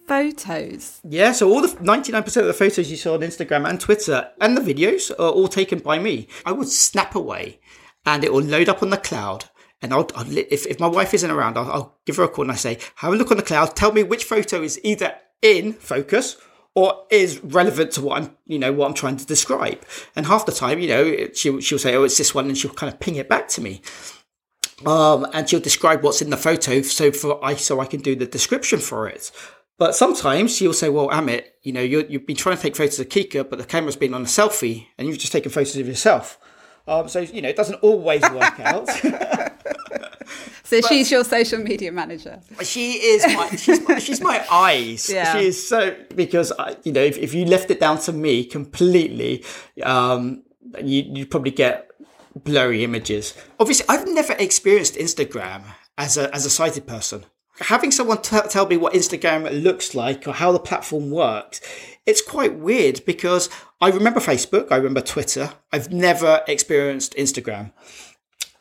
photos. 0.07 0.99
Yeah, 1.03 1.31
so 1.31 1.49
all 1.49 1.61
the 1.61 1.75
ninety 1.81 2.11
nine 2.11 2.23
percent 2.23 2.45
of 2.45 2.47
the 2.47 2.53
photos 2.53 2.91
you 2.91 2.97
saw 2.97 3.13
on 3.13 3.21
Instagram 3.21 3.67
and 3.67 3.79
Twitter 3.79 4.29
and 4.41 4.57
the 4.57 4.61
videos 4.61 5.11
are 5.11 5.29
all 5.29 5.47
taken 5.47 5.79
by 5.79 5.99
me. 5.99 6.27
I 6.45 6.51
would 6.51 6.67
snap 6.67 7.15
away, 7.15 7.59
and 8.05 8.23
it 8.23 8.33
will 8.33 8.43
load 8.43 8.69
up 8.69 8.83
on 8.83 8.89
the 8.89 8.97
cloud. 8.97 9.45
And 9.81 9.93
I'll, 9.93 10.09
I'll 10.15 10.37
if, 10.37 10.65
if 10.65 10.79
my 10.79 10.87
wife 10.87 11.13
isn't 11.13 11.29
around, 11.29 11.57
I'll, 11.57 11.71
I'll 11.71 11.97
give 12.05 12.15
her 12.17 12.23
a 12.23 12.29
call 12.29 12.45
and 12.45 12.51
I 12.51 12.55
say, 12.55 12.79
"Have 12.95 13.13
a 13.13 13.15
look 13.15 13.31
on 13.31 13.37
the 13.37 13.43
cloud. 13.43 13.75
Tell 13.75 13.91
me 13.91 14.03
which 14.03 14.23
photo 14.23 14.61
is 14.61 14.79
either 14.83 15.15
in 15.41 15.73
focus 15.73 16.37
or 16.75 17.05
is 17.11 17.43
relevant 17.43 17.91
to 17.91 18.01
what 18.01 18.21
I'm, 18.21 18.35
you 18.45 18.57
know, 18.57 18.71
what 18.71 18.87
I'm 18.87 18.93
trying 18.93 19.17
to 19.17 19.25
describe. 19.25 19.83
And 20.15 20.25
half 20.25 20.45
the 20.45 20.51
time, 20.51 20.79
you 20.79 20.87
know, 20.87 21.27
she'll, 21.33 21.59
she'll 21.59 21.79
say, 21.79 21.95
oh, 21.95 22.03
it's 22.03 22.17
this 22.17 22.33
one, 22.33 22.47
and 22.47 22.57
she'll 22.57 22.71
kind 22.71 22.91
of 22.91 22.99
ping 22.99 23.15
it 23.15 23.29
back 23.29 23.47
to 23.49 23.61
me. 23.61 23.81
Um, 24.85 25.27
and 25.33 25.47
she'll 25.47 25.59
describe 25.59 26.03
what's 26.03 26.21
in 26.21 26.29
the 26.29 26.37
photo 26.37 26.81
so 26.81 27.11
for 27.11 27.43
I, 27.45 27.55
so 27.55 27.79
I 27.79 27.85
can 27.85 28.01
do 28.01 28.15
the 28.15 28.25
description 28.25 28.79
for 28.79 29.07
it. 29.07 29.31
But 29.77 29.95
sometimes 29.95 30.55
she'll 30.55 30.73
say, 30.73 30.89
well, 30.89 31.09
Amit, 31.09 31.45
you 31.61 31.73
know, 31.73 31.81
you 31.81 32.05
have 32.09 32.27
been 32.27 32.35
trying 32.35 32.55
to 32.55 32.61
take 32.61 32.75
photos 32.75 32.99
of 32.99 33.09
Kika, 33.09 33.49
but 33.49 33.59
the 33.59 33.65
camera's 33.65 33.95
been 33.95 34.13
on 34.13 34.23
a 34.23 34.25
selfie 34.25 34.87
and 34.97 35.07
you've 35.07 35.17
just 35.17 35.31
taken 35.31 35.51
photos 35.51 35.75
of 35.77 35.87
yourself. 35.87 36.37
Um, 36.87 37.07
so, 37.07 37.19
you 37.19 37.41
know, 37.41 37.49
it 37.49 37.55
doesn't 37.55 37.75
always 37.81 38.21
work 38.23 38.59
out. 38.59 38.89
So 40.65 40.81
but 40.81 40.87
she's 40.87 41.11
your 41.11 41.23
social 41.23 41.59
media 41.59 41.91
manager. 41.91 42.39
She 42.63 42.93
is 42.93 43.25
my 43.27 43.49
she's 43.49 43.87
my, 43.87 43.99
she's 43.99 44.21
my 44.21 44.45
eyes. 44.51 45.09
Yeah. 45.09 45.33
She 45.33 45.47
is 45.47 45.67
so 45.67 45.95
because 46.15 46.51
I, 46.57 46.75
you 46.83 46.91
know 46.91 47.01
if, 47.01 47.17
if 47.17 47.33
you 47.33 47.45
left 47.45 47.69
it 47.69 47.79
down 47.79 47.99
to 47.99 48.13
me 48.13 48.45
completely, 48.45 49.43
um, 49.83 50.43
you 50.81 51.03
you 51.03 51.25
probably 51.27 51.51
get 51.51 51.91
blurry 52.35 52.83
images. 52.83 53.33
Obviously, 53.59 53.85
I've 53.89 54.07
never 54.07 54.33
experienced 54.33 54.95
Instagram 54.95 55.63
as 55.97 56.17
a 56.17 56.33
as 56.33 56.45
a 56.45 56.49
sighted 56.49 56.87
person. 56.87 57.25
Having 57.59 57.91
someone 57.91 58.21
t- 58.21 58.39
tell 58.49 58.65
me 58.65 58.77
what 58.77 58.93
Instagram 58.93 59.61
looks 59.61 59.93
like 59.93 60.27
or 60.27 60.33
how 60.33 60.51
the 60.51 60.59
platform 60.59 61.11
works, 61.11 61.61
it's 62.07 62.21
quite 62.21 62.55
weird 62.57 63.05
because 63.05 63.47
I 63.83 63.89
remember 63.89 64.19
Facebook, 64.19 64.71
I 64.71 64.77
remember 64.77 65.01
Twitter. 65.01 65.51
I've 65.71 65.91
never 65.91 66.41
experienced 66.47 67.13
Instagram 67.15 67.71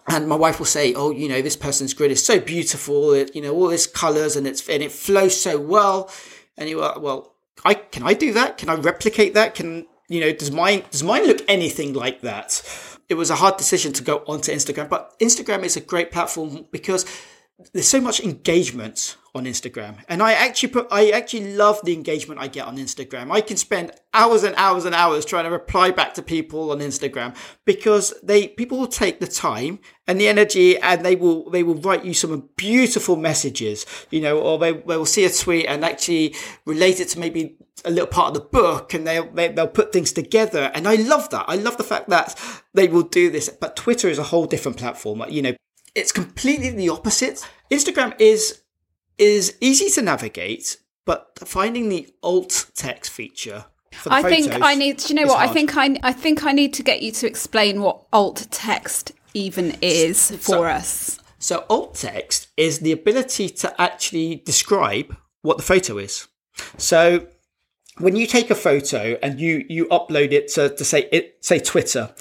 and 0.08 0.28
my 0.28 0.34
wife 0.34 0.58
will 0.58 0.66
say, 0.66 0.94
"Oh, 0.94 1.10
you 1.10 1.28
know, 1.28 1.42
this 1.42 1.56
person's 1.56 1.94
grid 1.94 2.10
is 2.10 2.24
so 2.24 2.40
beautiful. 2.40 3.12
It, 3.12 3.34
you 3.34 3.42
know, 3.42 3.54
all 3.54 3.68
this 3.68 3.86
colors 3.86 4.36
and 4.36 4.46
it's 4.46 4.68
and 4.68 4.82
it 4.82 4.92
flows 4.92 5.40
so 5.40 5.58
well." 5.58 6.10
And 6.56 6.68
you 6.68 6.82
are, 6.82 6.98
well, 6.98 7.34
I 7.64 7.74
can 7.74 8.02
I 8.02 8.14
do 8.14 8.32
that? 8.32 8.58
Can 8.58 8.68
I 8.68 8.74
replicate 8.74 9.34
that? 9.34 9.54
Can 9.54 9.86
you 10.08 10.20
know? 10.20 10.32
Does 10.32 10.50
mine 10.50 10.82
does 10.90 11.02
mine 11.02 11.26
look 11.26 11.42
anything 11.48 11.92
like 11.92 12.20
that? 12.22 12.62
It 13.08 13.14
was 13.14 13.30
a 13.30 13.36
hard 13.36 13.56
decision 13.56 13.92
to 13.94 14.02
go 14.02 14.24
onto 14.26 14.52
Instagram, 14.52 14.88
but 14.88 15.18
Instagram 15.20 15.62
is 15.62 15.76
a 15.76 15.80
great 15.80 16.10
platform 16.10 16.66
because 16.72 17.04
there's 17.72 17.88
so 17.88 18.00
much 18.00 18.20
engagement 18.20 19.16
on 19.34 19.44
Instagram. 19.44 19.96
And 20.08 20.22
I 20.22 20.32
actually 20.32 20.70
put, 20.70 20.88
I 20.90 21.10
actually 21.10 21.54
love 21.54 21.80
the 21.84 21.94
engagement 21.94 22.40
I 22.40 22.48
get 22.48 22.66
on 22.66 22.76
Instagram. 22.76 23.30
I 23.30 23.40
can 23.40 23.56
spend 23.56 23.92
hours 24.12 24.42
and 24.42 24.54
hours 24.56 24.84
and 24.84 24.94
hours 24.94 25.24
trying 25.24 25.44
to 25.44 25.50
reply 25.50 25.90
back 25.90 26.12
to 26.14 26.22
people 26.22 26.70
on 26.70 26.80
Instagram 26.80 27.34
because 27.64 28.12
they, 28.22 28.48
people 28.48 28.78
will 28.78 28.86
take 28.86 29.20
the 29.20 29.26
time 29.26 29.78
and 30.06 30.20
the 30.20 30.28
energy 30.28 30.76
and 30.78 31.04
they 31.04 31.16
will, 31.16 31.48
they 31.50 31.62
will 31.62 31.76
write 31.76 32.04
you 32.04 32.12
some 32.12 32.48
beautiful 32.56 33.16
messages, 33.16 33.86
you 34.10 34.20
know, 34.20 34.38
or 34.38 34.58
they, 34.58 34.72
they 34.72 34.96
will 34.96 35.06
see 35.06 35.24
a 35.24 35.30
tweet 35.30 35.66
and 35.66 35.82
actually 35.82 36.34
relate 36.66 37.00
it 37.00 37.08
to 37.08 37.18
maybe 37.18 37.56
a 37.86 37.90
little 37.90 38.06
part 38.06 38.28
of 38.28 38.34
the 38.34 38.48
book 38.48 38.92
and 38.92 39.06
they'll, 39.06 39.30
they, 39.32 39.48
will 39.48 39.54
they 39.54 39.62
will 39.62 39.68
put 39.68 39.92
things 39.92 40.12
together. 40.12 40.70
And 40.74 40.86
I 40.86 40.96
love 40.96 41.30
that. 41.30 41.46
I 41.48 41.56
love 41.56 41.78
the 41.78 41.84
fact 41.84 42.10
that 42.10 42.38
they 42.74 42.86
will 42.86 43.02
do 43.02 43.30
this, 43.30 43.48
but 43.48 43.76
Twitter 43.76 44.08
is 44.08 44.18
a 44.18 44.24
whole 44.24 44.44
different 44.44 44.76
platform. 44.76 45.24
You 45.30 45.40
know, 45.40 45.54
it's 45.94 46.12
completely 46.12 46.70
the 46.70 46.88
opposite. 46.88 47.46
Instagram 47.70 48.14
is 48.18 48.62
is 49.18 49.56
easy 49.60 49.90
to 49.90 50.02
navigate, 50.02 50.78
but 51.04 51.38
finding 51.44 51.88
the 51.88 52.08
alt 52.22 52.70
text 52.74 53.10
feature 53.10 53.66
I 54.06 54.22
think 54.22 54.62
I 54.62 54.74
need. 54.74 54.98
Do 54.98 55.08
you 55.08 55.20
know 55.20 55.26
what? 55.26 55.38
Hard. 55.38 55.50
I 55.50 55.52
think 55.52 55.76
I. 55.76 55.96
I 56.02 56.12
think 56.12 56.44
I 56.44 56.52
need 56.52 56.74
to 56.74 56.82
get 56.82 57.02
you 57.02 57.12
to 57.12 57.26
explain 57.26 57.80
what 57.80 58.04
alt 58.12 58.46
text 58.50 59.12
even 59.34 59.76
is 59.80 60.30
for 60.30 60.38
so, 60.38 60.64
us. 60.64 61.20
So 61.38 61.64
alt 61.68 61.94
text 61.94 62.48
is 62.56 62.80
the 62.80 62.92
ability 62.92 63.48
to 63.48 63.80
actually 63.80 64.36
describe 64.44 65.16
what 65.42 65.56
the 65.56 65.62
photo 65.62 65.98
is. 65.98 66.28
So 66.78 67.26
when 67.98 68.16
you 68.16 68.26
take 68.26 68.50
a 68.50 68.54
photo 68.54 69.18
and 69.22 69.40
you 69.40 69.64
you 69.68 69.86
upload 69.86 70.32
it 70.32 70.48
to, 70.54 70.74
to 70.74 70.84
say 70.84 71.08
it 71.12 71.44
say 71.44 71.58
Twitter, 71.58 72.14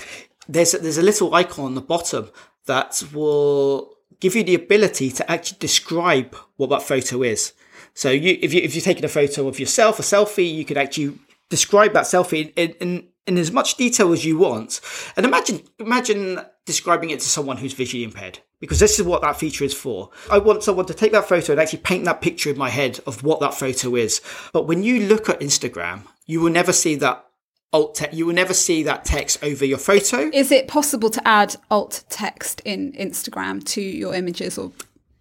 there's 0.47 0.73
a, 0.73 0.79
there's 0.79 0.97
a 0.97 1.03
little 1.03 1.34
icon 1.34 1.65
on 1.65 1.75
the 1.75 1.81
bottom 1.81 2.29
that 2.71 3.03
will 3.13 3.93
give 4.21 4.34
you 4.36 4.43
the 4.43 4.55
ability 4.55 5.12
to 5.12 5.23
actually 5.29 5.57
describe 5.60 6.36
what 6.57 6.69
that 6.69 6.84
photo 6.84 7.21
is. 7.23 7.53
So 7.93 8.10
you, 8.10 8.38
if 8.41 8.53
you 8.53 8.62
if 8.62 8.73
you're 8.73 8.89
taking 8.91 9.03
a 9.03 9.10
photo 9.19 9.47
of 9.49 9.60
yourself, 9.60 9.99
a 9.99 10.03
selfie, 10.03 10.53
you 10.57 10.63
could 10.63 10.77
actually 10.77 11.19
describe 11.49 11.91
that 11.93 12.05
selfie 12.05 12.53
in, 12.55 12.69
in, 12.79 13.07
in 13.27 13.38
as 13.38 13.51
much 13.51 13.75
detail 13.75 14.13
as 14.13 14.23
you 14.23 14.38
want. 14.38 14.79
And 15.17 15.25
imagine 15.25 15.57
imagine 15.79 16.39
describing 16.65 17.10
it 17.10 17.19
to 17.19 17.29
someone 17.36 17.57
who's 17.57 17.73
visually 17.73 18.05
impaired, 18.05 18.39
because 18.62 18.79
this 18.79 18.99
is 18.99 19.05
what 19.05 19.21
that 19.23 19.38
feature 19.38 19.65
is 19.65 19.73
for. 19.73 20.10
I 20.29 20.38
want 20.38 20.63
someone 20.63 20.86
to 20.86 20.93
take 20.93 21.12
that 21.12 21.27
photo 21.27 21.51
and 21.51 21.60
actually 21.62 21.79
paint 21.79 22.05
that 22.05 22.21
picture 22.21 22.51
in 22.51 22.57
my 22.57 22.69
head 22.69 22.99
of 23.05 23.23
what 23.23 23.39
that 23.41 23.55
photo 23.55 23.95
is. 23.95 24.21
But 24.53 24.67
when 24.69 24.84
you 24.84 25.07
look 25.12 25.27
at 25.27 25.41
Instagram, 25.41 26.03
you 26.25 26.39
will 26.39 26.51
never 26.51 26.71
see 26.71 26.95
that 26.95 27.25
alt 27.73 27.95
text. 27.95 28.17
You 28.17 28.25
will 28.25 28.34
never 28.34 28.53
see 28.53 28.84
that 28.84 29.05
text 29.05 29.43
over 29.43 29.65
your 29.65 29.77
photo. 29.77 30.29
Is 30.34 30.51
it 30.51 30.67
possible 30.67 31.10
to 31.10 31.27
add 31.27 31.55
alt 31.69 32.03
text 32.10 32.62
in 32.65 32.91
Instagram 32.93 33.63
to 33.67 33.81
your 33.81 34.13
images 34.13 34.57
or 34.57 34.71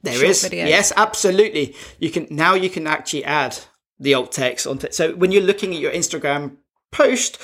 there 0.03 0.25
is 0.25 0.43
videos? 0.45 0.69
Yes, 0.69 0.93
absolutely. 0.97 1.75
You 1.99 2.11
can 2.11 2.27
now 2.31 2.55
you 2.55 2.71
can 2.71 2.87
actually 2.87 3.25
add 3.25 3.59
the 3.99 4.15
alt 4.15 4.33
text 4.33 4.67
on. 4.67 4.81
so 4.91 5.15
when 5.15 5.31
you're 5.31 5.43
looking 5.43 5.75
at 5.75 5.81
your 5.81 5.93
Instagram 5.93 6.57
post, 6.91 7.39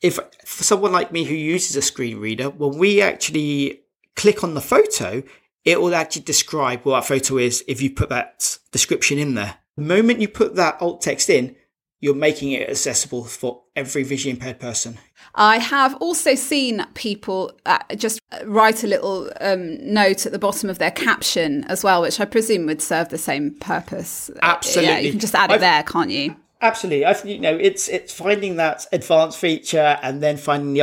if 0.00 0.18
for 0.44 0.64
someone 0.64 0.92
like 0.92 1.12
me 1.12 1.24
who 1.24 1.34
uses 1.34 1.76
a 1.76 1.82
screen 1.82 2.18
reader, 2.18 2.50
when 2.50 2.78
we 2.78 3.02
actually 3.02 3.82
click 4.14 4.44
on 4.44 4.54
the 4.54 4.60
photo, 4.60 5.22
it 5.64 5.80
will 5.80 5.94
actually 5.94 6.22
describe 6.22 6.82
what 6.84 7.00
that 7.00 7.06
photo 7.06 7.36
is 7.38 7.64
if 7.66 7.82
you 7.82 7.90
put 7.90 8.08
that 8.08 8.58
description 8.70 9.18
in 9.18 9.34
there. 9.34 9.56
The 9.76 9.82
moment 9.82 10.20
you 10.20 10.28
put 10.28 10.54
that 10.56 10.80
alt 10.80 11.02
text 11.02 11.28
in, 11.28 11.56
you're 12.00 12.14
making 12.14 12.52
it 12.52 12.68
accessible 12.68 13.24
for 13.24 13.62
every 13.74 14.02
visually 14.02 14.30
impaired 14.30 14.60
person. 14.60 14.98
I 15.34 15.58
have 15.58 15.94
also 15.96 16.34
seen 16.34 16.84
people 16.94 17.52
uh, 17.66 17.78
just 17.96 18.20
write 18.44 18.84
a 18.84 18.86
little 18.86 19.30
um, 19.40 19.76
note 19.92 20.26
at 20.26 20.32
the 20.32 20.38
bottom 20.38 20.70
of 20.70 20.78
their 20.78 20.90
caption 20.90 21.64
as 21.64 21.82
well, 21.82 22.02
which 22.02 22.20
I 22.20 22.24
presume 22.24 22.66
would 22.66 22.82
serve 22.82 23.08
the 23.08 23.18
same 23.18 23.54
purpose. 23.56 24.30
Absolutely, 24.42 24.92
yeah, 24.92 24.98
you 24.98 25.10
can 25.10 25.20
just 25.20 25.34
add 25.34 25.50
it 25.50 25.54
I've, 25.54 25.60
there, 25.60 25.82
can't 25.82 26.10
you? 26.10 26.36
Absolutely, 26.60 27.04
I 27.04 27.16
you 27.24 27.38
know 27.38 27.56
it's 27.56 27.88
it's 27.88 28.12
finding 28.12 28.56
that 28.56 28.86
advanced 28.92 29.38
feature 29.38 29.98
and 30.02 30.22
then 30.22 30.36
finding 30.36 30.72
the 30.72 30.82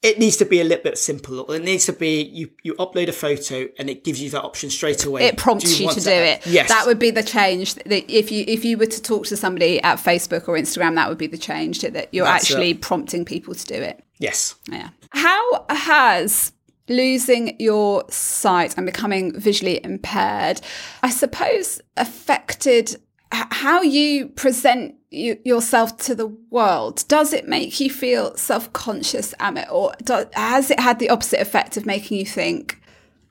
it 0.00 0.18
needs 0.18 0.36
to 0.36 0.44
be 0.44 0.60
a 0.60 0.64
little 0.64 0.84
bit 0.84 0.96
simple. 0.96 1.50
It 1.50 1.62
needs 1.62 1.86
to 1.86 1.92
be 1.92 2.22
you 2.22 2.50
you 2.62 2.74
upload 2.74 3.08
a 3.08 3.12
photo 3.12 3.68
and 3.78 3.90
it 3.90 4.04
gives 4.04 4.22
you 4.22 4.30
that 4.30 4.42
option 4.42 4.70
straight 4.70 5.04
away. 5.04 5.24
It 5.24 5.36
prompts 5.36 5.80
you, 5.80 5.88
you 5.88 5.92
to, 5.92 6.00
do 6.00 6.10
it. 6.10 6.46
Yes, 6.46 6.68
that 6.68 6.86
would 6.86 6.98
be 6.98 7.10
the 7.10 7.22
change. 7.22 7.76
If 7.84 8.30
you 8.30 8.44
if 8.46 8.64
you 8.64 8.78
were 8.78 8.86
to 8.86 9.02
talk 9.02 9.26
to 9.26 9.36
somebody 9.36 9.82
at 9.82 9.98
Facebook 9.98 10.48
or 10.48 10.56
Instagram, 10.56 10.94
that 10.94 11.08
would 11.08 11.18
be 11.18 11.26
the 11.26 11.38
change 11.38 11.80
that 11.80 12.08
you're 12.12 12.24
That's 12.24 12.44
actually 12.44 12.70
it. 12.70 12.80
prompting 12.80 13.24
people 13.24 13.54
to 13.54 13.66
do 13.66 13.74
it. 13.74 14.02
Yes. 14.18 14.54
Yeah. 14.70 14.90
How 15.10 15.66
has 15.68 16.52
losing 16.88 17.56
your 17.58 18.04
sight 18.08 18.76
and 18.76 18.86
becoming 18.86 19.38
visually 19.38 19.84
impaired, 19.84 20.60
I 21.02 21.10
suppose, 21.10 21.80
affected 21.96 22.96
how 23.30 23.82
you 23.82 24.28
present 24.28 24.94
you, 25.10 25.38
yourself 25.44 25.96
to 25.98 26.14
the 26.14 26.26
world, 26.26 27.04
does 27.08 27.32
it 27.32 27.48
make 27.48 27.80
you 27.80 27.90
feel 27.90 28.36
self 28.36 28.72
conscious, 28.72 29.34
Amit, 29.40 29.70
or 29.70 29.92
do, 30.04 30.26
has 30.34 30.70
it 30.70 30.80
had 30.80 30.98
the 30.98 31.10
opposite 31.10 31.40
effect 31.40 31.76
of 31.76 31.86
making 31.86 32.18
you 32.18 32.26
think, 32.26 32.80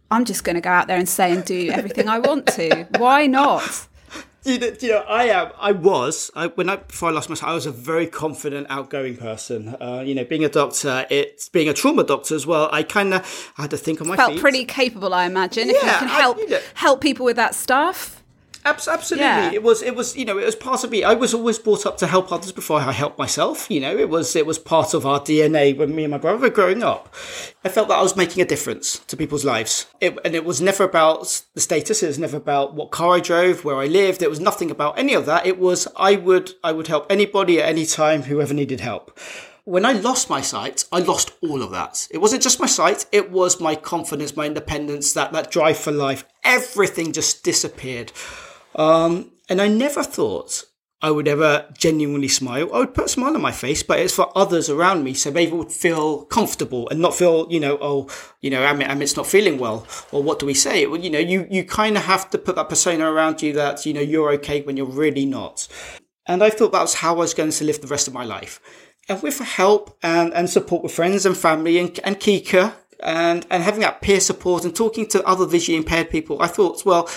I'm 0.09 0.25
just 0.25 0.43
going 0.43 0.55
to 0.55 0.61
go 0.61 0.69
out 0.69 0.87
there 0.87 0.97
and 0.97 1.07
say 1.07 1.31
and 1.31 1.43
do 1.45 1.69
everything 1.69 2.07
I 2.07 2.19
want 2.19 2.47
to? 2.47 2.87
Why 2.97 3.27
not? 3.27 3.87
you 4.43 4.57
know, 4.57 4.71
you 4.79 4.89
know, 4.89 4.99
I 5.01 5.25
am. 5.25 5.51
I 5.59 5.73
was. 5.73 6.31
I, 6.33 6.47
when 6.47 6.69
I 6.69 6.77
before 6.77 7.09
I 7.09 7.11
lost 7.11 7.29
my 7.29 7.35
I 7.41 7.53
was 7.53 7.65
a 7.65 7.71
very 7.71 8.07
confident, 8.07 8.65
outgoing 8.69 9.17
person. 9.17 9.75
Uh, 9.81 10.01
you 10.05 10.15
know, 10.15 10.23
being 10.23 10.45
a 10.45 10.49
doctor, 10.49 11.05
it's 11.09 11.49
being 11.49 11.67
a 11.67 11.73
trauma 11.73 12.05
doctor 12.05 12.33
as 12.33 12.47
well. 12.47 12.69
I 12.71 12.83
kind 12.83 13.13
of 13.13 13.51
had 13.55 13.69
to 13.71 13.77
think 13.77 13.99
on 14.01 14.07
my 14.07 14.15
Felt 14.15 14.31
feet. 14.33 14.41
pretty 14.41 14.65
capable, 14.65 15.13
I 15.13 15.25
imagine. 15.25 15.69
if 15.69 15.75
you 15.75 15.81
Yeah, 15.87 15.99
can 15.99 16.07
I- 16.07 16.21
help 16.21 16.37
you 16.39 16.49
know- 16.49 16.61
help 16.75 17.01
people 17.01 17.25
with 17.25 17.35
that 17.35 17.53
stuff. 17.55 18.16
Abs- 18.67 18.87
Absolutely, 18.87 19.25
Yeah. 19.25 19.51
it 19.53 19.63
was. 19.63 19.81
It 19.81 19.95
was. 19.95 20.15
You 20.17 20.25
know, 20.25 20.37
it 20.37 20.45
was 20.45 20.55
part 20.55 20.83
of 20.83 20.91
me. 20.91 21.03
I 21.03 21.13
was 21.13 21.33
always 21.33 21.57
brought 21.57 21.85
up 21.85 21.97
to 21.97 22.07
help 22.07 22.31
others 22.31 22.51
before 22.51 22.79
I 22.79 22.91
helped 22.91 23.17
myself. 23.17 23.69
You 23.71 23.79
know, 23.79 23.95
it 23.97 24.09
was. 24.09 24.35
It 24.35 24.45
was 24.45 24.59
part 24.59 24.93
of 24.93 25.05
our 25.05 25.19
DNA 25.19 25.75
when 25.77 25.95
me 25.95 26.03
and 26.03 26.11
my 26.11 26.17
brother 26.17 26.37
were 26.39 26.49
growing 26.49 26.83
up. 26.83 27.13
I 27.63 27.69
felt 27.69 27.87
that 27.87 27.97
I 27.97 28.01
was 28.01 28.15
making 28.15 28.41
a 28.41 28.45
difference 28.45 28.99
to 29.07 29.17
people's 29.17 29.45
lives, 29.45 29.87
it, 30.01 30.17
and 30.25 30.35
it 30.35 30.45
was 30.45 30.61
never 30.61 30.83
about 30.83 31.43
the 31.53 31.61
status. 31.61 32.03
It 32.03 32.07
was 32.07 32.19
never 32.19 32.37
about 32.37 32.73
what 32.75 32.91
car 32.91 33.15
I 33.15 33.19
drove, 33.19 33.63
where 33.63 33.77
I 33.77 33.85
lived. 33.87 34.21
It 34.21 34.29
was 34.29 34.39
nothing 34.39 34.69
about 34.71 34.97
any 34.99 35.13
of 35.13 35.25
that. 35.25 35.45
It 35.45 35.57
was 35.59 35.87
I 35.95 36.15
would. 36.15 36.53
I 36.63 36.71
would 36.73 36.87
help 36.87 37.05
anybody 37.09 37.61
at 37.61 37.69
any 37.69 37.85
time, 37.85 38.23
whoever 38.23 38.53
needed 38.53 38.81
help. 38.81 39.17
When 39.63 39.85
I 39.85 39.91
lost 39.91 40.29
my 40.29 40.39
sight, 40.39 40.85
I 40.93 40.99
lost 40.99 41.31
all 41.43 41.61
of 41.61 41.71
that. 41.71 42.07
It 42.09 42.19
wasn't 42.19 42.41
just 42.41 42.57
my 42.61 42.67
sight, 42.67 43.05
it 43.11 43.31
was 43.31 43.59
my 43.59 43.75
confidence, 43.75 44.33
my 44.33 44.45
independence, 44.45 45.11
that, 45.11 45.33
that 45.33 45.51
drive 45.51 45.77
for 45.77 45.91
life. 45.91 46.23
Everything 46.45 47.11
just 47.11 47.43
disappeared. 47.43 48.13
Um, 48.77 49.31
and 49.49 49.61
I 49.61 49.67
never 49.67 50.03
thought 50.03 50.63
I 51.01 51.11
would 51.11 51.27
ever 51.27 51.65
genuinely 51.77 52.27
smile. 52.27 52.73
I 52.73 52.79
would 52.79 52.95
put 52.95 53.05
a 53.05 53.09
smile 53.09 53.35
on 53.35 53.41
my 53.41 53.51
face, 53.51 53.83
but 53.83 53.99
it's 53.99 54.15
for 54.15 54.35
others 54.35 54.69
around 54.69 55.03
me, 55.03 55.13
so 55.13 55.29
they 55.29 55.47
would 55.47 55.71
feel 55.71 56.25
comfortable 56.25 56.89
and 56.89 56.99
not 56.99 57.13
feel, 57.13 57.47
you 57.51 57.59
know, 57.59 57.77
oh, 57.79 58.09
you 58.41 58.49
know, 58.49 58.61
Amit, 58.61 58.87
Amit's 58.87 59.15
not 59.15 59.27
feeling 59.27 59.59
well, 59.59 59.85
or 60.11 60.23
what 60.23 60.39
do 60.39 60.47
we 60.47 60.55
say? 60.55 60.87
Well, 60.87 60.99
you 60.99 61.11
know, 61.11 61.19
you 61.19 61.47
you 61.51 61.63
kind 61.63 61.97
of 61.97 62.05
have 62.05 62.29
to 62.31 62.37
put 62.37 62.55
that 62.55 62.69
persona 62.69 63.11
around 63.11 63.41
you 63.41 63.53
that 63.53 63.85
you 63.85 63.93
know 63.93 64.01
you're 64.01 64.31
okay 64.33 64.61
when 64.61 64.75
you're 64.75 64.87
really 64.87 65.25
not. 65.25 65.67
And 66.27 66.43
I 66.43 66.49
thought 66.49 66.71
that 66.71 66.81
was 66.81 66.95
how 66.95 67.15
I 67.15 67.19
was 67.19 67.33
going 67.33 67.51
to 67.51 67.63
live 67.63 67.81
the 67.81 67.87
rest 67.87 68.07
of 68.07 68.13
my 68.13 68.25
life. 68.25 68.59
And 69.07 69.21
with 69.21 69.39
help 69.39 69.97
and, 70.03 70.33
and 70.33 70.49
support 70.49 70.83
with 70.83 70.91
friends 70.91 71.25
and 71.25 71.37
family 71.37 71.77
and, 71.77 71.97
and 72.03 72.19
Kika 72.19 72.73
and, 73.01 73.47
and 73.49 73.63
having 73.63 73.79
that 73.79 74.01
peer 74.01 74.19
support 74.19 74.65
and 74.65 74.75
talking 74.75 75.07
to 75.07 75.25
other 75.25 75.45
visually 75.45 75.77
impaired 75.77 76.09
people, 76.09 76.41
I 76.41 76.47
thought, 76.47 76.83
well, 76.85 77.09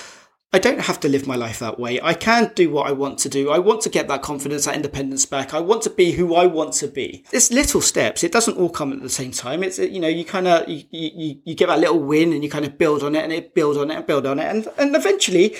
I 0.52 0.58
don't 0.58 0.80
have 0.80 0.98
to 1.00 1.08
live 1.08 1.28
my 1.28 1.36
life 1.36 1.60
that 1.60 1.78
way. 1.78 2.00
I 2.02 2.12
can 2.12 2.50
do 2.56 2.70
what 2.70 2.88
I 2.88 2.92
want 2.92 3.18
to 3.20 3.28
do. 3.28 3.50
I 3.50 3.60
want 3.60 3.82
to 3.82 3.88
get 3.88 4.08
that 4.08 4.22
confidence, 4.22 4.64
that 4.64 4.74
independence 4.74 5.24
back. 5.24 5.54
I 5.54 5.60
want 5.60 5.82
to 5.82 5.90
be 5.90 6.10
who 6.12 6.34
I 6.34 6.46
want 6.46 6.72
to 6.74 6.88
be. 6.88 7.24
It's 7.30 7.52
little 7.52 7.80
steps. 7.80 8.24
It 8.24 8.32
doesn't 8.32 8.56
all 8.56 8.68
come 8.68 8.92
at 8.92 9.00
the 9.00 9.08
same 9.08 9.30
time. 9.30 9.62
It's, 9.62 9.78
you 9.78 10.00
know, 10.00 10.08
you 10.08 10.24
kind 10.24 10.48
of, 10.48 10.68
you, 10.68 10.82
you, 10.90 11.40
you 11.44 11.54
get 11.54 11.68
that 11.68 11.78
little 11.78 12.00
win 12.00 12.32
and 12.32 12.42
you 12.42 12.50
kind 12.50 12.64
of 12.64 12.78
build 12.78 13.04
on 13.04 13.14
it 13.14 13.22
and 13.22 13.32
it 13.32 13.54
build 13.54 13.76
on 13.76 13.92
it 13.92 13.96
and 13.96 14.06
build 14.06 14.26
on 14.26 14.40
it. 14.40 14.46
And, 14.46 14.66
and 14.76 14.96
eventually 14.96 15.54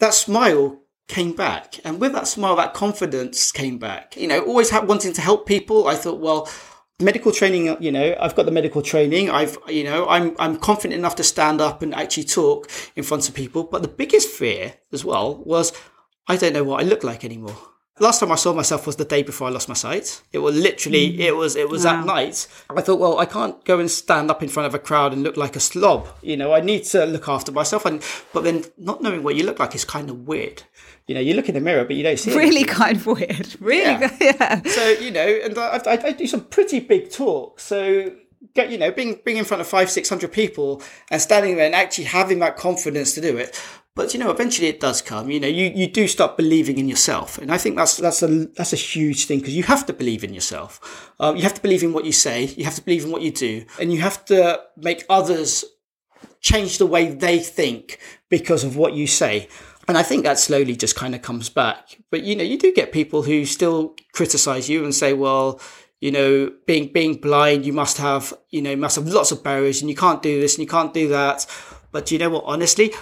that 0.00 0.12
smile 0.12 0.82
came 1.08 1.32
back. 1.32 1.80
And 1.82 1.98
with 1.98 2.12
that 2.12 2.28
smile, 2.28 2.56
that 2.56 2.74
confidence 2.74 3.50
came 3.50 3.78
back. 3.78 4.18
You 4.18 4.28
know, 4.28 4.40
always 4.44 4.70
wanting 4.70 5.14
to 5.14 5.20
help 5.22 5.46
people. 5.46 5.88
I 5.88 5.94
thought, 5.94 6.20
well, 6.20 6.46
medical 7.00 7.32
training, 7.32 7.76
you 7.80 7.92
know, 7.92 8.16
I've 8.20 8.34
got 8.34 8.46
the 8.46 8.52
medical 8.52 8.82
training. 8.82 9.30
I've, 9.30 9.58
you 9.68 9.84
know, 9.84 10.08
I'm, 10.08 10.34
I'm 10.38 10.56
confident 10.56 10.98
enough 10.98 11.16
to 11.16 11.24
stand 11.24 11.60
up 11.60 11.82
and 11.82 11.94
actually 11.94 12.24
talk 12.24 12.70
in 12.94 13.04
front 13.04 13.28
of 13.28 13.34
people. 13.34 13.64
But 13.64 13.82
the 13.82 13.88
biggest 13.88 14.28
fear 14.28 14.74
as 14.92 15.04
well 15.04 15.36
was 15.44 15.72
I 16.26 16.36
don't 16.36 16.52
know 16.52 16.64
what 16.64 16.82
I 16.82 16.86
look 16.86 17.04
like 17.04 17.24
anymore. 17.24 17.56
Last 17.98 18.20
time 18.20 18.30
I 18.30 18.34
saw 18.34 18.52
myself 18.52 18.86
was 18.86 18.96
the 18.96 19.06
day 19.06 19.22
before 19.22 19.48
I 19.48 19.50
lost 19.50 19.68
my 19.68 19.74
sight. 19.74 20.20
It 20.30 20.38
was 20.38 20.54
literally, 20.54 21.12
mm. 21.12 21.18
it 21.18 21.34
was, 21.34 21.56
it 21.56 21.70
was 21.70 21.84
Wow. 21.84 22.00
at 22.00 22.06
night. 22.06 22.46
I 22.68 22.82
thought, 22.82 23.00
well, 23.00 23.18
I 23.18 23.24
can't 23.24 23.64
go 23.64 23.80
and 23.80 23.90
stand 23.90 24.30
up 24.30 24.42
in 24.42 24.50
front 24.50 24.66
of 24.66 24.74
a 24.74 24.78
crowd 24.78 25.14
and 25.14 25.22
look 25.22 25.38
like 25.38 25.56
a 25.56 25.60
slob. 25.60 26.08
You 26.20 26.36
know, 26.36 26.52
I 26.52 26.60
need 26.60 26.84
to 26.84 27.06
look 27.06 27.26
after 27.26 27.52
myself. 27.52 27.86
And, 27.86 28.02
but 28.34 28.44
then 28.44 28.64
not 28.76 29.02
knowing 29.02 29.22
what 29.22 29.34
you 29.34 29.44
look 29.44 29.58
like 29.58 29.74
is 29.74 29.86
kind 29.86 30.10
of 30.10 30.26
weird. 30.28 30.62
You 31.06 31.14
know, 31.14 31.22
you 31.22 31.32
look 31.34 31.48
in 31.48 31.54
the 31.54 31.60
mirror, 31.60 31.84
but 31.84 31.96
you 31.96 32.02
don't 32.02 32.18
see 32.18 32.32
it. 32.32 32.36
Really 32.36 32.64
kind 32.64 32.96
of 32.98 33.06
weird. 33.06 33.56
Really, 33.60 33.82
Yeah. 33.82 34.16
yeah. 34.20 34.62
So 34.64 34.88
you 34.90 35.10
know, 35.10 35.26
and 35.26 35.56
I, 35.56 35.80
I, 35.86 35.92
I 36.04 36.12
do 36.12 36.26
some 36.26 36.44
pretty 36.44 36.80
big 36.80 37.10
talks. 37.10 37.62
So 37.62 38.12
get 38.54 38.70
you 38.70 38.76
know, 38.78 38.90
being 38.90 39.20
being 39.24 39.36
in 39.38 39.44
front 39.44 39.60
of 39.60 39.68
five, 39.68 39.88
six 39.90 40.08
hundred 40.08 40.32
people 40.32 40.82
and 41.10 41.22
standing 41.22 41.56
there 41.56 41.66
and 41.66 41.74
actually 41.74 42.04
having 42.04 42.40
that 42.40 42.56
confidence 42.56 43.14
to 43.14 43.20
do 43.20 43.36
it. 43.38 43.58
But 43.96 44.12
you 44.12 44.20
know, 44.20 44.30
eventually 44.30 44.68
it 44.68 44.78
does 44.78 45.00
come. 45.00 45.30
You 45.30 45.40
know, 45.40 45.48
you, 45.48 45.72
you 45.74 45.88
do 45.88 46.06
start 46.06 46.36
believing 46.36 46.76
in 46.76 46.86
yourself, 46.86 47.38
and 47.38 47.50
I 47.50 47.56
think 47.56 47.76
that's 47.76 47.96
that's 47.96 48.22
a 48.22 48.46
that's 48.54 48.74
a 48.74 48.76
huge 48.76 49.24
thing 49.24 49.38
because 49.40 49.56
you 49.56 49.62
have 49.64 49.86
to 49.86 49.94
believe 49.94 50.22
in 50.22 50.34
yourself. 50.34 51.10
Um, 51.18 51.34
you 51.34 51.42
have 51.42 51.54
to 51.54 51.62
believe 51.62 51.82
in 51.82 51.94
what 51.94 52.04
you 52.04 52.12
say. 52.12 52.44
You 52.44 52.66
have 52.66 52.74
to 52.74 52.82
believe 52.82 53.06
in 53.06 53.10
what 53.10 53.22
you 53.22 53.32
do, 53.32 53.64
and 53.80 53.90
you 53.90 54.02
have 54.02 54.22
to 54.26 54.60
make 54.76 55.04
others 55.08 55.64
change 56.42 56.76
the 56.76 56.86
way 56.86 57.08
they 57.08 57.38
think 57.38 57.98
because 58.28 58.64
of 58.64 58.76
what 58.76 58.92
you 58.92 59.06
say. 59.06 59.48
And 59.88 59.96
I 59.96 60.02
think 60.02 60.24
that 60.24 60.38
slowly 60.38 60.76
just 60.76 60.94
kind 60.94 61.14
of 61.14 61.22
comes 61.22 61.48
back. 61.48 61.96
But 62.10 62.22
you 62.22 62.36
know, 62.36 62.44
you 62.44 62.58
do 62.58 62.74
get 62.74 62.92
people 62.92 63.22
who 63.22 63.46
still 63.46 63.96
criticize 64.12 64.68
you 64.68 64.84
and 64.84 64.94
say, 64.94 65.14
well, 65.14 65.58
you 66.00 66.10
know, 66.10 66.52
being 66.66 66.92
being 66.92 67.14
blind, 67.14 67.64
you 67.64 67.72
must 67.72 67.96
have, 67.96 68.34
you 68.50 68.60
know, 68.60 68.76
must 68.76 68.96
have 68.96 69.08
lots 69.08 69.32
of 69.32 69.42
barriers 69.42 69.80
and 69.80 69.88
you 69.88 69.96
can't 69.96 70.22
do 70.22 70.38
this 70.38 70.56
and 70.56 70.62
you 70.62 70.68
can't 70.68 70.92
do 70.92 71.08
that. 71.08 71.46
But 71.92 72.10
you 72.10 72.18
know 72.18 72.28
what, 72.28 72.44
honestly, 72.44 72.92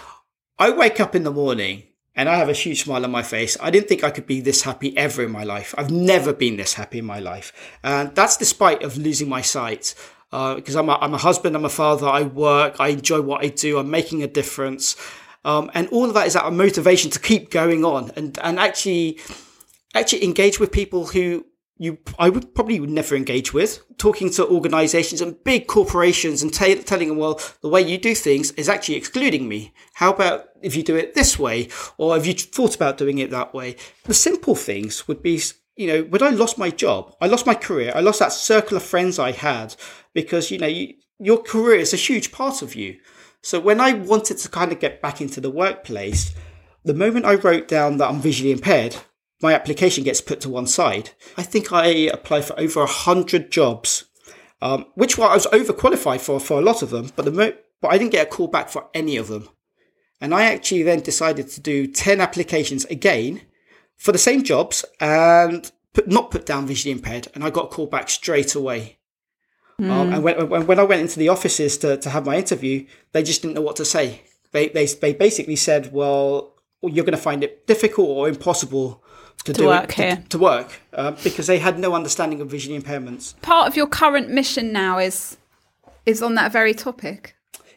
I 0.58 0.70
wake 0.70 1.00
up 1.00 1.16
in 1.16 1.24
the 1.24 1.32
morning 1.32 1.82
and 2.14 2.28
I 2.28 2.36
have 2.36 2.48
a 2.48 2.52
huge 2.52 2.84
smile 2.84 3.04
on 3.04 3.10
my 3.10 3.24
face. 3.24 3.56
I 3.60 3.70
didn't 3.70 3.88
think 3.88 4.04
I 4.04 4.10
could 4.10 4.26
be 4.26 4.40
this 4.40 4.62
happy 4.62 4.96
ever 4.96 5.24
in 5.24 5.32
my 5.32 5.42
life. 5.42 5.74
I've 5.76 5.90
never 5.90 6.32
been 6.32 6.56
this 6.56 6.74
happy 6.74 7.00
in 7.00 7.04
my 7.04 7.18
life. 7.18 7.52
And 7.82 8.14
that's 8.14 8.36
despite 8.36 8.84
of 8.84 8.96
losing 8.96 9.28
my 9.28 9.40
sight. 9.40 9.94
Uh, 10.30 10.54
because 10.54 10.76
I'm 10.76 10.88
a, 10.88 10.98
I'm 11.00 11.14
a 11.14 11.18
husband, 11.18 11.54
I'm 11.54 11.64
a 11.64 11.68
father, 11.68 12.08
I 12.08 12.22
work, 12.22 12.76
I 12.80 12.88
enjoy 12.88 13.20
what 13.20 13.44
I 13.44 13.48
do, 13.48 13.78
I'm 13.78 13.90
making 13.90 14.22
a 14.22 14.26
difference. 14.26 14.96
Um, 15.44 15.70
and 15.74 15.88
all 15.88 16.06
of 16.06 16.14
that 16.14 16.26
is 16.26 16.34
that 16.34 16.52
motivation 16.52 17.10
to 17.12 17.20
keep 17.20 17.50
going 17.50 17.84
on 17.84 18.10
and, 18.16 18.36
and 18.42 18.58
actually, 18.58 19.20
actually 19.94 20.24
engage 20.24 20.58
with 20.58 20.72
people 20.72 21.06
who 21.06 21.46
you, 21.76 21.98
I 22.18 22.28
would 22.28 22.54
probably 22.54 22.78
never 22.78 23.16
engage 23.16 23.52
with, 23.52 23.82
talking 23.98 24.30
to 24.30 24.46
organizations 24.46 25.20
and 25.20 25.42
big 25.42 25.66
corporations 25.66 26.42
and 26.42 26.54
ta 26.54 26.74
telling 26.84 27.08
them, 27.08 27.16
well, 27.16 27.40
the 27.62 27.68
way 27.68 27.82
you 27.82 27.98
do 27.98 28.14
things 28.14 28.52
is 28.52 28.68
actually 28.68 28.94
excluding 28.94 29.48
me. 29.48 29.72
How 29.94 30.12
about 30.12 30.46
if 30.62 30.76
you 30.76 30.84
do 30.84 30.94
it 30.96 31.14
this 31.14 31.38
way? 31.38 31.68
Or 31.98 32.14
have 32.14 32.26
you 32.26 32.34
thought 32.34 32.76
about 32.76 32.98
doing 32.98 33.18
it 33.18 33.30
that 33.30 33.54
way? 33.54 33.76
The 34.04 34.14
simple 34.14 34.54
things 34.54 35.08
would 35.08 35.22
be, 35.22 35.42
you 35.74 35.88
know, 35.88 36.02
when 36.04 36.22
I 36.22 36.30
lost 36.30 36.58
my 36.58 36.70
job, 36.70 37.16
I 37.20 37.26
lost 37.26 37.46
my 37.46 37.54
career, 37.54 37.92
I 37.94 38.00
lost 38.00 38.20
that 38.20 38.32
circle 38.32 38.76
of 38.76 38.82
friends 38.84 39.18
I 39.18 39.32
had 39.32 39.74
because, 40.12 40.52
you 40.52 40.58
know, 40.58 40.68
you, 40.68 40.94
your 41.18 41.42
career 41.42 41.76
is 41.80 41.92
a 41.92 41.96
huge 41.96 42.30
part 42.30 42.62
of 42.62 42.76
you. 42.76 42.98
So 43.42 43.58
when 43.58 43.80
I 43.80 43.94
wanted 43.94 44.38
to 44.38 44.48
kind 44.48 44.70
of 44.70 44.80
get 44.80 45.02
back 45.02 45.20
into 45.20 45.40
the 45.40 45.50
workplace, 45.50 46.32
the 46.84 46.94
moment 46.94 47.26
I 47.26 47.34
wrote 47.34 47.66
down 47.66 47.96
that 47.96 48.08
I'm 48.08 48.20
visually 48.20 48.52
impaired, 48.52 48.96
my 49.44 49.52
application 49.52 50.04
gets 50.04 50.22
put 50.28 50.40
to 50.40 50.48
one 50.48 50.66
side. 50.66 51.10
I 51.36 51.42
think 51.42 51.70
I 51.70 51.86
applied 52.18 52.46
for 52.46 52.58
over 52.58 52.80
a 52.80 52.96
hundred 53.04 53.52
jobs, 53.52 54.04
um, 54.62 54.86
which 54.94 55.18
I 55.18 55.34
was 55.34 55.46
overqualified 55.58 56.22
for 56.26 56.40
for 56.40 56.58
a 56.58 56.66
lot 56.70 56.82
of 56.82 56.90
them, 56.90 57.10
but 57.14 57.24
the 57.26 57.30
mo- 57.38 57.58
but 57.80 57.92
I 57.92 57.98
didn't 57.98 58.12
get 58.12 58.26
a 58.26 58.30
call 58.36 58.48
back 58.48 58.68
for 58.70 58.88
any 58.94 59.18
of 59.18 59.28
them. 59.28 59.44
And 60.20 60.34
I 60.34 60.44
actually 60.44 60.84
then 60.84 61.00
decided 61.00 61.46
to 61.50 61.60
do 61.60 61.86
ten 61.86 62.20
applications 62.20 62.86
again 62.86 63.42
for 64.04 64.12
the 64.12 64.26
same 64.28 64.42
jobs 64.42 64.84
and 64.98 65.70
put, 65.92 66.08
not 66.08 66.30
put 66.30 66.46
down 66.46 66.66
visually 66.66 66.92
impaired, 66.92 67.28
and 67.34 67.44
I 67.44 67.50
got 67.50 67.66
a 67.66 67.74
call 67.76 67.86
back 67.86 68.08
straight 68.08 68.54
away. 68.54 68.98
Um, 69.78 70.12
and 70.14 70.22
when, 70.22 70.48
when, 70.48 70.66
when 70.66 70.78
I 70.78 70.84
went 70.84 71.02
into 71.02 71.18
the 71.18 71.28
offices 71.28 71.76
to, 71.78 71.96
to 71.98 72.10
have 72.10 72.24
my 72.24 72.36
interview, 72.36 72.86
they 73.12 73.22
just 73.22 73.42
didn't 73.42 73.56
know 73.56 73.66
what 73.68 73.76
to 73.76 73.84
say. 73.84 74.22
They, 74.52 74.68
they, 74.68 74.86
they 74.86 75.12
basically 75.12 75.56
said, 75.56 75.92
well, 75.92 76.54
you're 76.82 77.04
going 77.04 77.16
to 77.16 77.28
find 77.30 77.44
it 77.44 77.66
difficult 77.66 78.08
or 78.08 78.28
impossible 78.28 79.03
to, 79.44 79.52
do 79.52 79.66
work 79.66 79.90
it, 79.90 79.94
here. 79.94 80.16
To, 80.16 80.28
to 80.28 80.38
work 80.38 80.80
uh, 80.92 81.12
because 81.22 81.46
they 81.46 81.58
had 81.58 81.78
no 81.78 81.94
understanding 81.94 82.40
of 82.40 82.50
visually 82.50 82.80
impairments. 82.80 83.40
Part 83.42 83.68
of 83.68 83.76
your 83.76 83.86
current 83.86 84.30
mission 84.30 84.72
now 84.72 84.98
is 84.98 85.36
is 86.06 86.22
on 86.22 86.34
that 86.34 86.52
very 86.52 86.74
topic. 86.74 87.34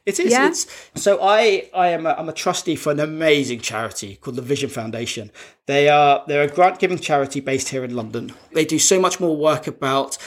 It 0.08 0.22
is. 0.22 0.32
Yeah? 0.32 0.54
So 0.96 1.20
I, 1.22 1.70
I 1.74 1.90
am 1.90 2.06
a, 2.06 2.12
I'm 2.12 2.30
a 2.30 2.34
trustee 2.34 2.78
for 2.78 2.94
an 2.94 3.00
amazing 3.02 3.60
charity 3.60 4.16
called 4.16 4.38
the 4.38 4.42
Vision 4.42 4.70
Foundation. 4.70 5.32
They 5.66 5.90
are 5.90 6.24
they're 6.28 6.44
a 6.44 6.48
grant 6.48 6.80
giving 6.80 6.98
charity 6.98 7.42
based 7.42 7.70
here 7.70 7.84
in 7.84 7.94
London. 7.94 8.32
They 8.54 8.64
do 8.64 8.80
so 8.80 9.02
much 9.02 9.20
more 9.20 9.36
work 9.36 9.68
about 9.68 10.18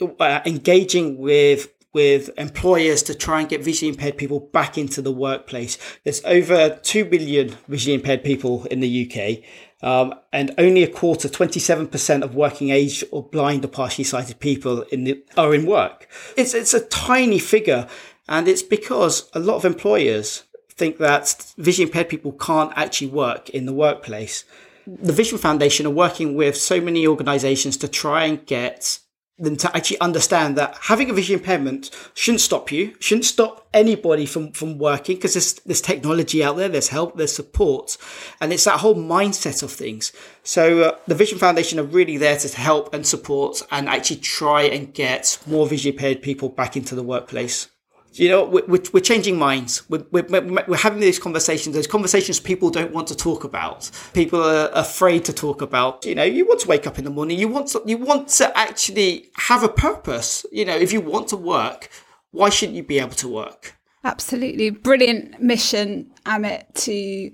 uh, 0.00 0.40
engaging 0.46 1.18
with 1.18 1.68
with 1.92 2.30
employers 2.38 3.02
to 3.02 3.14
try 3.14 3.40
and 3.40 3.48
get 3.48 3.62
visually 3.62 3.90
impaired 3.90 4.16
people 4.16 4.40
back 4.40 4.78
into 4.78 5.02
the 5.02 5.12
workplace. 5.12 5.76
There's 6.04 6.24
over 6.24 6.80
2 6.82 7.04
billion 7.04 7.56
visually 7.68 7.94
impaired 7.94 8.24
people 8.24 8.64
in 8.66 8.80
the 8.80 9.06
UK. 9.06 9.44
Um, 9.82 10.14
and 10.32 10.54
only 10.58 10.82
a 10.82 10.88
quarter, 10.88 11.28
27% 11.28 12.22
of 12.22 12.34
working 12.34 12.70
age 12.70 13.02
or 13.10 13.22
blind 13.22 13.64
or 13.64 13.68
partially 13.68 14.04
sighted 14.04 14.38
people 14.38 14.82
in 14.82 15.04
the, 15.04 15.22
are 15.36 15.54
in 15.54 15.64
work. 15.64 16.06
It's, 16.36 16.52
it's 16.52 16.74
a 16.74 16.86
tiny 16.86 17.38
figure. 17.38 17.88
And 18.28 18.46
it's 18.46 18.62
because 18.62 19.30
a 19.32 19.40
lot 19.40 19.56
of 19.56 19.64
employers 19.64 20.44
think 20.70 20.98
that 20.98 21.52
visually 21.56 21.88
impaired 21.88 22.08
people 22.08 22.32
can't 22.32 22.72
actually 22.76 23.08
work 23.08 23.50
in 23.50 23.66
the 23.66 23.72
workplace. 23.72 24.44
the 24.86 25.12
Vision 25.12 25.38
Foundation 25.38 25.86
are 25.86 25.90
working 25.90 26.34
with 26.34 26.56
so 26.56 26.80
many 26.80 27.06
organizations 27.06 27.76
to 27.78 27.88
try 27.88 28.24
and 28.24 28.44
get 28.46 28.98
them 29.40 29.56
to 29.56 29.76
actually 29.76 30.00
understand 30.00 30.56
that 30.56 30.76
having 30.82 31.10
a 31.10 31.14
vision 31.14 31.38
impairment 31.38 31.90
shouldn't 32.14 32.40
stop 32.40 32.70
you, 32.70 32.94
shouldn't 33.00 33.24
stop 33.24 33.68
anybody 33.72 34.26
from, 34.26 34.52
from 34.52 34.78
working 34.78 35.16
because 35.16 35.34
there's, 35.34 35.54
there's 35.66 35.80
technology 35.80 36.44
out 36.44 36.56
there, 36.56 36.68
there's 36.68 36.88
help, 36.88 37.16
there's 37.16 37.34
support, 37.34 37.96
and 38.40 38.52
it's 38.52 38.64
that 38.64 38.80
whole 38.80 38.94
mindset 38.94 39.62
of 39.62 39.70
things. 39.72 40.12
So 40.42 40.82
uh, 40.82 40.96
the 41.06 41.14
Vision 41.14 41.38
Foundation 41.38 41.78
are 41.78 41.84
really 41.84 42.16
there 42.16 42.36
to 42.36 42.56
help 42.56 42.92
and 42.94 43.06
support 43.06 43.62
and 43.70 43.88
actually 43.88 44.20
try 44.20 44.62
and 44.62 44.92
get 44.92 45.38
more 45.46 45.66
visually 45.66 45.94
impaired 45.96 46.22
people 46.22 46.48
back 46.48 46.76
into 46.76 46.94
the 46.94 47.02
workplace 47.02 47.68
you 48.12 48.28
know, 48.28 48.44
we're, 48.44 48.80
we're 48.92 49.00
changing 49.00 49.38
minds. 49.38 49.88
We're, 49.88 50.04
we're, 50.10 50.24
we're, 50.66 50.76
having 50.76 51.00
these 51.00 51.18
conversations, 51.18 51.76
those 51.76 51.86
conversations 51.86 52.40
people 52.40 52.70
don't 52.70 52.92
want 52.92 53.08
to 53.08 53.16
talk 53.16 53.44
about. 53.44 53.90
People 54.14 54.42
are 54.42 54.68
afraid 54.72 55.24
to 55.26 55.32
talk 55.32 55.62
about. 55.62 56.04
You 56.04 56.14
know, 56.14 56.24
you 56.24 56.44
want 56.46 56.60
to 56.60 56.68
wake 56.68 56.86
up 56.86 56.98
in 56.98 57.04
the 57.04 57.10
morning. 57.10 57.38
You 57.38 57.48
want 57.48 57.68
to, 57.68 57.82
you 57.86 57.98
want 57.98 58.28
to 58.28 58.58
actually 58.58 59.30
have 59.36 59.62
a 59.62 59.68
purpose. 59.68 60.44
You 60.50 60.64
know, 60.64 60.76
if 60.76 60.92
you 60.92 61.00
want 61.00 61.28
to 61.28 61.36
work, 61.36 61.88
why 62.32 62.48
shouldn't 62.48 62.76
you 62.76 62.82
be 62.82 62.98
able 62.98 63.14
to 63.16 63.28
work? 63.28 63.76
Absolutely. 64.02 64.70
Brilliant 64.70 65.40
mission, 65.40 66.10
Amit, 66.24 66.72
to 66.84 67.30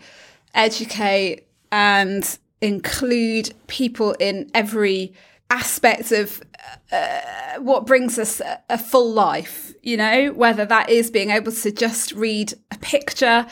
educate 0.55 1.47
and 1.73 2.39
include 2.61 3.55
people 3.67 4.13
in 4.19 4.51
every 4.55 5.15
aspect 5.51 6.13
of 6.13 6.43
uh, 6.91 7.21
what 7.59 7.87
brings 7.87 8.19
us 8.19 8.41
a, 8.41 8.61
a, 8.71 8.79
full 8.79 9.13
life, 9.13 9.75
you 9.83 9.97
know, 9.97 10.33
whether 10.33 10.65
that 10.65 10.91
is 10.91 11.11
being 11.11 11.31
able 11.31 11.53
to 11.53 11.71
just 11.71 12.13
read 12.13 12.53
a 12.71 12.79
picture 12.79 13.47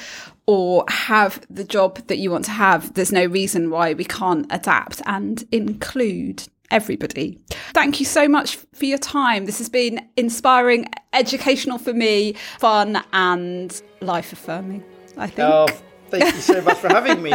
or 0.47 0.85
have 0.89 1.45
the 1.49 1.65
job 1.65 2.07
that 2.09 2.19
you 2.19 2.31
want 2.31 2.45
to 2.45 2.51
have. 2.51 2.95
There's 2.95 3.13
no 3.13 3.25
reason 3.27 3.71
why 3.71 3.95
we 3.95 4.05
can't 4.05 4.47
adapt 4.51 5.01
and 5.07 5.45
include 5.53 6.47
everybody. 6.71 7.39
Thank 7.73 8.01
you 8.01 8.07
so 8.07 8.29
much 8.29 8.57
for 8.57 8.85
your 8.85 8.99
time. 8.99 9.47
This 9.47 9.59
has 9.59 9.69
been 9.69 10.07
inspiring, 10.17 10.87
educational 11.13 11.79
for 11.79 11.93
me, 11.93 12.35
fun, 12.59 13.03
and 13.13 13.81
life 14.01 14.33
affirming, 14.33 14.85
I 15.17 15.29
think. 15.29 15.49
Oh, 15.51 15.69
thank 16.11 16.25
you 16.25 16.41
so 16.41 16.61
much 16.63 16.79
for 16.79 16.89
having 16.89 17.23
me. 17.23 17.33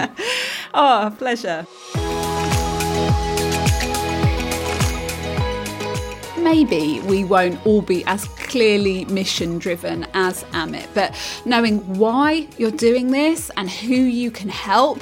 oh, 0.73 1.15
pleasure. 1.17 1.65
Maybe 6.49 6.99
we 7.01 7.23
won't 7.23 7.63
all 7.63 7.81
be 7.81 8.03
as 8.05 8.25
clearly 8.49 9.05
mission 9.05 9.59
driven 9.59 10.03
as 10.15 10.43
Amit, 10.45 10.88
but 10.95 11.15
knowing 11.45 11.77
why 11.99 12.47
you're 12.57 12.71
doing 12.71 13.12
this 13.12 13.51
and 13.55 13.69
who 13.69 13.93
you 13.93 14.31
can 14.31 14.49
help 14.49 14.99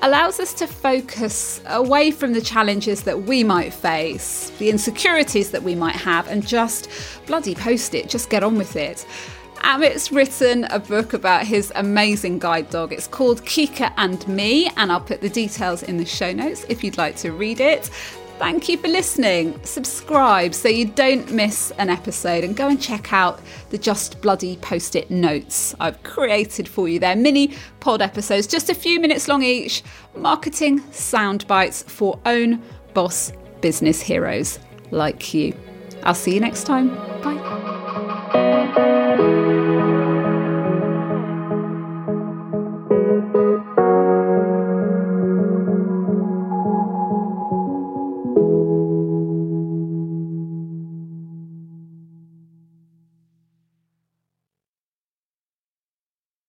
allows 0.00 0.40
us 0.40 0.54
to 0.54 0.66
focus 0.66 1.60
away 1.66 2.10
from 2.10 2.32
the 2.32 2.40
challenges 2.40 3.02
that 3.02 3.24
we 3.24 3.44
might 3.44 3.74
face, 3.74 4.50
the 4.58 4.70
insecurities 4.70 5.50
that 5.50 5.62
we 5.62 5.74
might 5.74 5.96
have, 5.96 6.28
and 6.28 6.46
just 6.46 6.88
bloody 7.26 7.54
post 7.54 7.94
it, 7.94 8.08
just 8.08 8.30
get 8.30 8.42
on 8.42 8.56
with 8.56 8.74
it. 8.74 9.06
Amit's 9.56 10.10
written 10.10 10.64
a 10.64 10.78
book 10.78 11.12
about 11.12 11.44
his 11.44 11.72
amazing 11.74 12.38
guide 12.38 12.70
dog. 12.70 12.94
It's 12.94 13.08
called 13.08 13.42
Kika 13.42 13.92
and 13.98 14.26
Me, 14.28 14.70
and 14.78 14.90
I'll 14.90 15.00
put 15.00 15.20
the 15.20 15.28
details 15.28 15.82
in 15.82 15.98
the 15.98 16.06
show 16.06 16.32
notes 16.32 16.64
if 16.70 16.82
you'd 16.82 16.96
like 16.96 17.16
to 17.16 17.32
read 17.32 17.60
it. 17.60 17.90
Thank 18.38 18.68
you 18.68 18.76
for 18.76 18.88
listening. 18.88 19.58
Subscribe 19.64 20.54
so 20.54 20.68
you 20.68 20.84
don't 20.84 21.32
miss 21.32 21.70
an 21.78 21.88
episode 21.88 22.44
and 22.44 22.54
go 22.54 22.68
and 22.68 22.80
check 22.80 23.12
out 23.12 23.40
the 23.70 23.78
Just 23.78 24.20
Bloody 24.20 24.56
Post 24.58 24.94
it 24.94 25.10
notes 25.10 25.74
I've 25.80 26.02
created 26.02 26.68
for 26.68 26.86
you. 26.86 26.98
They're 26.98 27.16
mini 27.16 27.54
pod 27.80 28.02
episodes, 28.02 28.46
just 28.46 28.68
a 28.68 28.74
few 28.74 29.00
minutes 29.00 29.26
long 29.26 29.42
each, 29.42 29.82
marketing 30.14 30.82
sound 30.92 31.46
bites 31.46 31.82
for 31.82 32.20
own 32.26 32.62
boss 32.92 33.32
business 33.62 34.02
heroes 34.02 34.58
like 34.90 35.32
you. 35.32 35.54
I'll 36.02 36.14
see 36.14 36.34
you 36.34 36.40
next 36.40 36.64
time. 36.64 36.94
Bye. 37.22 37.36